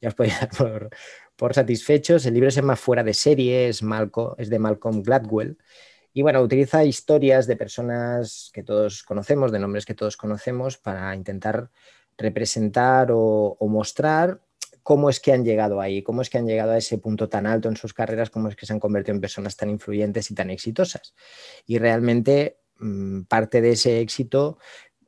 ya 0.00 0.10
os 0.10 0.14
podéis 0.14 0.38
dar 0.40 0.50
por, 0.50 0.90
por, 1.36 1.54
satisfechos. 1.54 2.26
El 2.26 2.34
libro 2.34 2.50
se 2.50 2.60
llama 2.60 2.76
Fuera 2.76 3.04
de 3.04 3.14
serie, 3.14 3.68
es, 3.68 3.82
es 4.38 4.50
de 4.50 4.58
Malcolm 4.58 5.02
Gladwell. 5.02 5.58
Y 6.12 6.22
bueno, 6.22 6.40
utiliza 6.40 6.84
historias 6.84 7.46
de 7.46 7.56
personas 7.56 8.50
que 8.52 8.62
todos 8.62 9.02
conocemos, 9.02 9.52
de 9.52 9.58
nombres 9.58 9.84
que 9.84 9.94
todos 9.94 10.16
conocemos, 10.16 10.78
para 10.78 11.14
intentar 11.14 11.70
representar 12.16 13.08
o 13.12 13.56
mostrar 13.60 14.40
cómo 14.86 15.10
es 15.10 15.18
que 15.18 15.32
han 15.32 15.44
llegado 15.44 15.80
ahí, 15.80 16.04
cómo 16.04 16.22
es 16.22 16.30
que 16.30 16.38
han 16.38 16.46
llegado 16.46 16.70
a 16.70 16.78
ese 16.78 16.96
punto 16.98 17.28
tan 17.28 17.44
alto 17.44 17.68
en 17.68 17.76
sus 17.76 17.92
carreras, 17.92 18.30
cómo 18.30 18.48
es 18.48 18.54
que 18.54 18.66
se 18.66 18.72
han 18.72 18.78
convertido 18.78 19.16
en 19.16 19.20
personas 19.20 19.56
tan 19.56 19.68
influyentes 19.68 20.30
y 20.30 20.34
tan 20.36 20.48
exitosas. 20.48 21.12
Y 21.66 21.78
realmente 21.78 22.60
mm, 22.78 23.22
parte 23.22 23.60
de 23.60 23.72
ese 23.72 23.98
éxito 23.98 24.58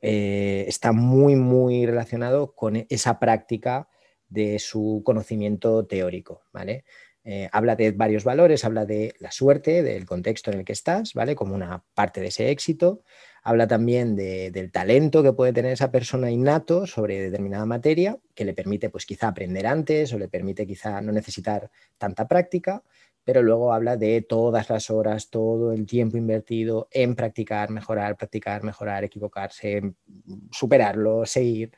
eh, 0.01 0.65
está 0.67 0.91
muy, 0.91 1.37
muy 1.37 1.85
relacionado 1.85 2.55
con 2.55 2.85
esa 2.89 3.19
práctica 3.19 3.87
de 4.29 4.59
su 4.59 5.01
conocimiento 5.05 5.85
teórico, 5.85 6.43
¿vale? 6.53 6.85
Eh, 7.23 7.49
habla 7.51 7.75
de 7.75 7.91
varios 7.91 8.23
valores, 8.23 8.63
habla 8.63 8.85
de 8.85 9.13
la 9.19 9.31
suerte, 9.31 9.83
del 9.83 10.05
contexto 10.05 10.51
en 10.51 10.59
el 10.59 10.65
que 10.65 10.73
estás, 10.73 11.13
¿vale? 11.13 11.35
Como 11.35 11.53
una 11.53 11.83
parte 11.93 12.21
de 12.21 12.27
ese 12.27 12.49
éxito, 12.49 13.03
Habla 13.43 13.67
también 13.67 14.15
del 14.15 14.71
talento 14.71 15.23
que 15.23 15.33
puede 15.33 15.53
tener 15.53 15.71
esa 15.71 15.91
persona 15.91 16.29
innato 16.29 16.85
sobre 16.85 17.21
determinada 17.21 17.65
materia, 17.65 18.19
que 18.35 18.45
le 18.45 18.53
permite 18.53 18.89
pues 18.89 19.05
quizá 19.05 19.29
aprender 19.29 19.65
antes 19.65 20.13
o 20.13 20.19
le 20.19 20.27
permite 20.27 20.67
quizá 20.67 21.01
no 21.01 21.11
necesitar 21.11 21.71
tanta 21.97 22.27
práctica, 22.27 22.83
pero 23.23 23.41
luego 23.41 23.73
habla 23.73 23.95
de 23.95 24.21
todas 24.21 24.69
las 24.69 24.89
horas, 24.89 25.29
todo 25.29 25.71
el 25.71 25.85
tiempo 25.85 26.17
invertido 26.17 26.87
en 26.91 27.15
practicar, 27.15 27.69
mejorar, 27.69 28.17
practicar, 28.17 28.63
mejorar, 28.63 29.03
equivocarse, 29.03 29.93
superarlo, 30.51 31.25
seguir 31.25 31.71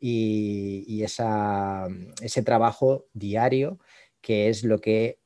y, 0.00 1.02
ese 1.02 2.42
trabajo 2.44 3.06
diario 3.12 3.78
que 4.20 4.48
es 4.48 4.64
lo 4.64 4.80
que 4.80 5.18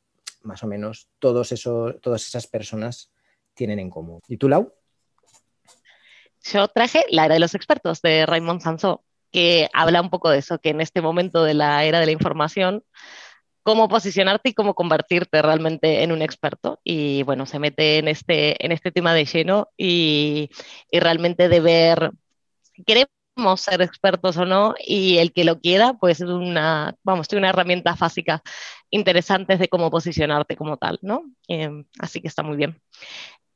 más 0.43 0.63
o 0.63 0.67
menos 0.67 1.09
todos 1.19 1.53
esos, 1.53 2.01
todas 2.01 2.27
esas 2.27 2.47
personas 2.47 3.11
tienen 3.55 3.79
en 3.79 3.91
común. 3.91 4.21
¿Y 4.29 4.37
tú, 4.37 4.49
Lau? 4.49 4.73
yo 6.45 6.69
traje 6.69 7.05
La 7.09 7.25
era 7.25 7.35
de 7.35 7.41
los 7.41 7.55
expertos 7.55 8.03
de 8.03 8.27
Raymond 8.27 8.61
Sansó, 8.61 9.03
que 9.33 9.69
habla 9.73 10.01
un 10.01 10.11
poco 10.11 10.31
de 10.31 10.39
eso, 10.39 10.59
que 10.59 10.71
en 10.71 10.81
este 10.81 11.01
momento 11.01 11.43
de 11.43 11.55
la 11.55 11.85
era 11.85 12.01
de 12.01 12.07
la 12.07 12.13
información, 12.13 12.85
cómo 13.63 13.89
posicionarte 13.89 14.51
y 14.51 14.55
cómo 14.55 14.75
convertirte 14.75 15.41
realmente 15.41 16.03
en 16.03 16.13
un 16.13 16.21
experto. 16.21 16.81
Y 16.85 17.23
bueno, 17.23 17.47
se 17.47 17.59
mete 17.59 17.99
en 17.99 18.09
este, 18.09 18.63
en 18.65 18.73
este 18.73 18.93
tema 18.93 19.15
de 19.15 19.25
lleno 19.25 19.69
y, 19.77 20.51
y 20.91 21.01
realmente 21.01 21.49
de 21.49 21.61
ver 21.61 22.13
queremos 22.87 23.09
ser 23.57 23.83
expertos 23.83 24.37
o 24.37 24.45
no 24.45 24.75
y 24.85 25.19
el 25.19 25.33
que 25.33 25.45
lo 25.45 25.61
quiera, 25.61 25.95
pues 25.95 26.21
es 26.21 26.29
una, 26.29 26.95
vamos, 27.03 27.29
tiene 27.29 27.41
una 27.41 27.51
herramienta 27.51 27.95
básica 27.99 28.43
interesantes 28.91 29.59
de 29.59 29.69
cómo 29.69 29.91
posicionarte 29.91 30.57
como 30.57 30.77
tal, 30.77 30.99
¿no? 31.03 31.25
Eh, 31.49 31.85
así 31.99 32.21
que 32.21 32.29
está 32.29 32.43
muy 32.43 32.57
bien. 32.57 32.81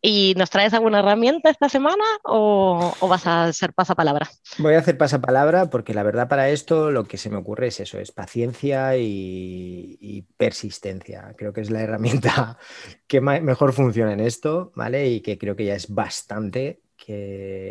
¿Y 0.00 0.34
nos 0.36 0.50
traes 0.50 0.74
alguna 0.74 1.00
herramienta 1.00 1.50
esta 1.50 1.68
semana 1.68 2.04
o, 2.24 2.94
vas 3.08 3.26
a 3.26 3.44
hacer 3.44 3.72
pasapalabra? 3.72 4.28
Voy 4.58 4.74
a 4.74 4.78
hacer 4.78 4.96
pasapalabra 4.96 5.70
porque 5.70 5.92
la 5.92 6.04
verdad 6.04 6.28
para 6.28 6.50
esto 6.50 6.90
lo 6.90 7.04
que 7.04 7.18
se 7.18 7.30
me 7.30 7.36
ocurre 7.36 7.68
es 7.68 7.80
eso, 7.80 7.98
es 7.98 8.12
paciencia 8.12 8.96
y, 8.96 10.24
persistencia. 10.36 11.34
Creo 11.36 11.52
que 11.52 11.62
es 11.62 11.70
la 11.70 11.80
herramienta 11.82 12.58
que 13.06 13.20
mejor 13.20 13.72
funciona 13.72 14.12
en 14.12 14.20
esto, 14.20 14.72
¿vale? 14.76 15.08
Y 15.08 15.20
que 15.20 15.36
creo 15.36 15.56
que 15.56 15.64
ya 15.64 15.74
es 15.74 15.92
bastante 15.92 16.80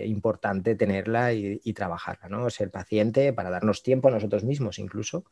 importante 0.05 0.75
tenerla 0.75 1.33
y, 1.33 1.73
trabajarla, 1.73 2.29
¿no? 2.29 2.49
Ser 2.49 2.71
paciente 2.71 3.33
para 3.33 3.49
darnos 3.49 3.83
tiempo 3.83 4.07
a 4.07 4.11
nosotros 4.11 4.43
mismos 4.43 4.79
incluso, 4.79 5.25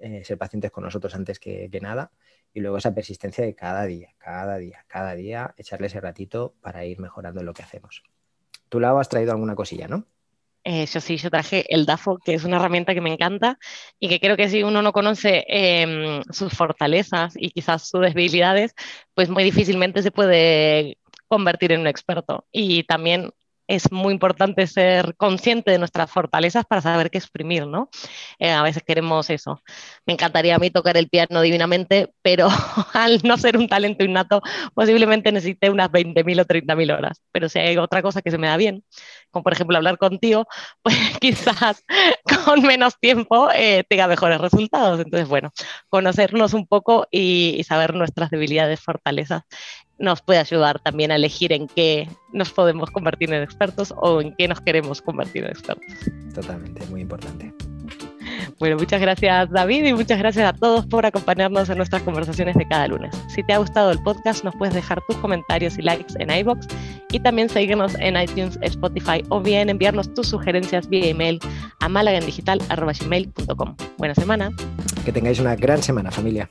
eh, 0.00 0.24
ser 0.24 0.38
pacientes 0.38 0.70
con 0.70 0.84
nosotros 0.84 1.14
antes 1.14 1.38
que 1.38 1.68
nada 1.80 2.10
y 2.52 2.60
luego 2.60 2.78
esa 2.78 2.94
persistencia 2.94 3.44
de 3.44 3.54
cada 3.54 3.84
día, 3.84 4.14
cada 4.18 4.58
día, 4.58 4.84
cada 4.88 5.14
día, 5.14 5.54
echarle 5.56 5.86
ese 5.86 6.00
ratito 6.00 6.54
para 6.60 6.84
ir 6.84 6.98
mejorando 6.98 7.42
lo 7.42 7.52
que 7.52 7.62
hacemos. 7.62 8.02
Tú, 8.68 8.80
Lau, 8.80 8.98
has 8.98 9.08
traído 9.08 9.32
alguna 9.32 9.54
cosilla, 9.54 9.88
¿no? 9.88 10.06
Eh, 10.62 10.84
yo 10.86 11.00
sí, 11.00 11.16
yo 11.16 11.30
traje 11.30 11.64
el 11.74 11.86
DAFO, 11.86 12.18
que 12.18 12.34
es 12.34 12.44
una 12.44 12.56
herramienta 12.56 12.92
que 12.92 13.00
me 13.00 13.12
encanta 13.12 13.58
y 13.98 14.08
que 14.08 14.20
creo 14.20 14.36
que 14.36 14.50
si 14.50 14.62
uno 14.62 14.82
no 14.82 14.92
conoce 14.92 15.44
em, 15.48 16.22
sus 16.30 16.52
fortalezas 16.52 17.32
y 17.36 17.50
quizás 17.50 17.88
sus 17.88 18.02
debilidades, 18.02 18.74
pues 19.14 19.30
muy 19.30 19.42
difícilmente 19.42 20.02
se 20.02 20.10
puede 20.10 20.98
convertir 21.28 21.72
en 21.72 21.80
un 21.80 21.86
experto. 21.86 22.46
Y 22.52 22.84
también 22.84 23.30
es 23.70 23.92
muy 23.92 24.12
importante 24.12 24.66
ser 24.66 25.14
consciente 25.16 25.70
de 25.70 25.78
nuestras 25.78 26.10
fortalezas 26.10 26.64
para 26.66 26.82
saber 26.82 27.08
qué 27.08 27.18
exprimir, 27.18 27.68
¿no? 27.68 27.88
Eh, 28.40 28.50
a 28.50 28.62
veces 28.64 28.82
queremos 28.82 29.30
eso. 29.30 29.62
Me 30.06 30.14
encantaría 30.14 30.56
a 30.56 30.58
mí 30.58 30.70
tocar 30.70 30.96
el 30.96 31.08
piano 31.08 31.40
divinamente, 31.40 32.12
pero 32.20 32.48
al 32.94 33.20
no 33.22 33.38
ser 33.38 33.56
un 33.56 33.68
talento 33.68 34.04
innato, 34.04 34.42
posiblemente 34.74 35.30
necesite 35.30 35.70
unas 35.70 35.88
20.000 35.88 36.40
o 36.40 36.44
30.000 36.44 36.98
horas. 36.98 37.22
Pero 37.30 37.48
si 37.48 37.60
hay 37.60 37.76
otra 37.76 38.02
cosa 38.02 38.22
que 38.22 38.32
se 38.32 38.38
me 38.38 38.48
da 38.48 38.56
bien, 38.56 38.82
como 39.30 39.44
por 39.44 39.52
ejemplo 39.52 39.76
hablar 39.76 39.98
contigo, 39.98 40.46
pues 40.82 40.96
quizás 41.20 41.84
con 42.44 42.62
menos 42.62 42.98
tiempo 42.98 43.50
eh, 43.54 43.84
tenga 43.88 44.08
mejores 44.08 44.40
resultados. 44.40 44.98
Entonces, 44.98 45.28
bueno, 45.28 45.52
conocernos 45.88 46.54
un 46.54 46.66
poco 46.66 47.06
y, 47.10 47.62
saber 47.68 47.94
nuestras 47.94 48.30
debilidades, 48.30 48.80
fortalezas 48.80 49.42
nos 50.00 50.22
puede 50.22 50.40
ayudar 50.40 50.80
también 50.80 51.12
a 51.12 51.16
elegir 51.16 51.52
en 51.52 51.68
qué 51.68 52.08
nos 52.32 52.50
podemos 52.50 52.90
convertir 52.90 53.32
en 53.32 53.42
expertos 53.42 53.94
o 53.96 54.20
en 54.20 54.34
qué 54.36 54.48
nos 54.48 54.60
queremos 54.60 55.00
convertir 55.02 55.44
en 55.44 55.50
expertos. 55.50 55.94
Totalmente, 56.34 56.84
muy 56.86 57.02
importante. 57.02 57.52
Bueno, 58.58 58.76
muchas 58.76 59.00
gracias 59.00 59.50
David 59.50 59.86
y 59.86 59.94
muchas 59.94 60.18
gracias 60.18 60.46
a 60.46 60.52
todos 60.52 60.86
por 60.86 61.06
acompañarnos 61.06 61.68
en 61.70 61.78
nuestras 61.78 62.02
conversaciones 62.02 62.56
de 62.56 62.68
cada 62.68 62.88
lunes. 62.88 63.14
Si 63.28 63.42
te 63.42 63.54
ha 63.54 63.58
gustado 63.58 63.90
el 63.90 63.98
podcast, 64.02 64.44
nos 64.44 64.54
puedes 64.56 64.74
dejar 64.74 65.00
tus 65.08 65.16
comentarios 65.16 65.78
y 65.78 65.82
likes 65.82 66.14
en 66.18 66.30
iBox 66.30 66.66
y 67.10 67.20
también 67.20 67.48
seguirnos 67.48 67.94
en 67.98 68.20
iTunes, 68.20 68.58
Spotify 68.62 69.22
o 69.30 69.40
bien 69.40 69.70
enviarnos 69.70 70.12
tus 70.12 70.28
sugerencias 70.28 70.88
vía 70.88 71.08
email 71.08 71.38
a 71.80 71.88
malagendigital.com. 71.88 73.76
Buena 73.96 74.14
semana. 74.14 74.50
Que 75.04 75.12
tengáis 75.12 75.40
una 75.40 75.56
gran 75.56 75.82
semana, 75.82 76.10
familia. 76.10 76.50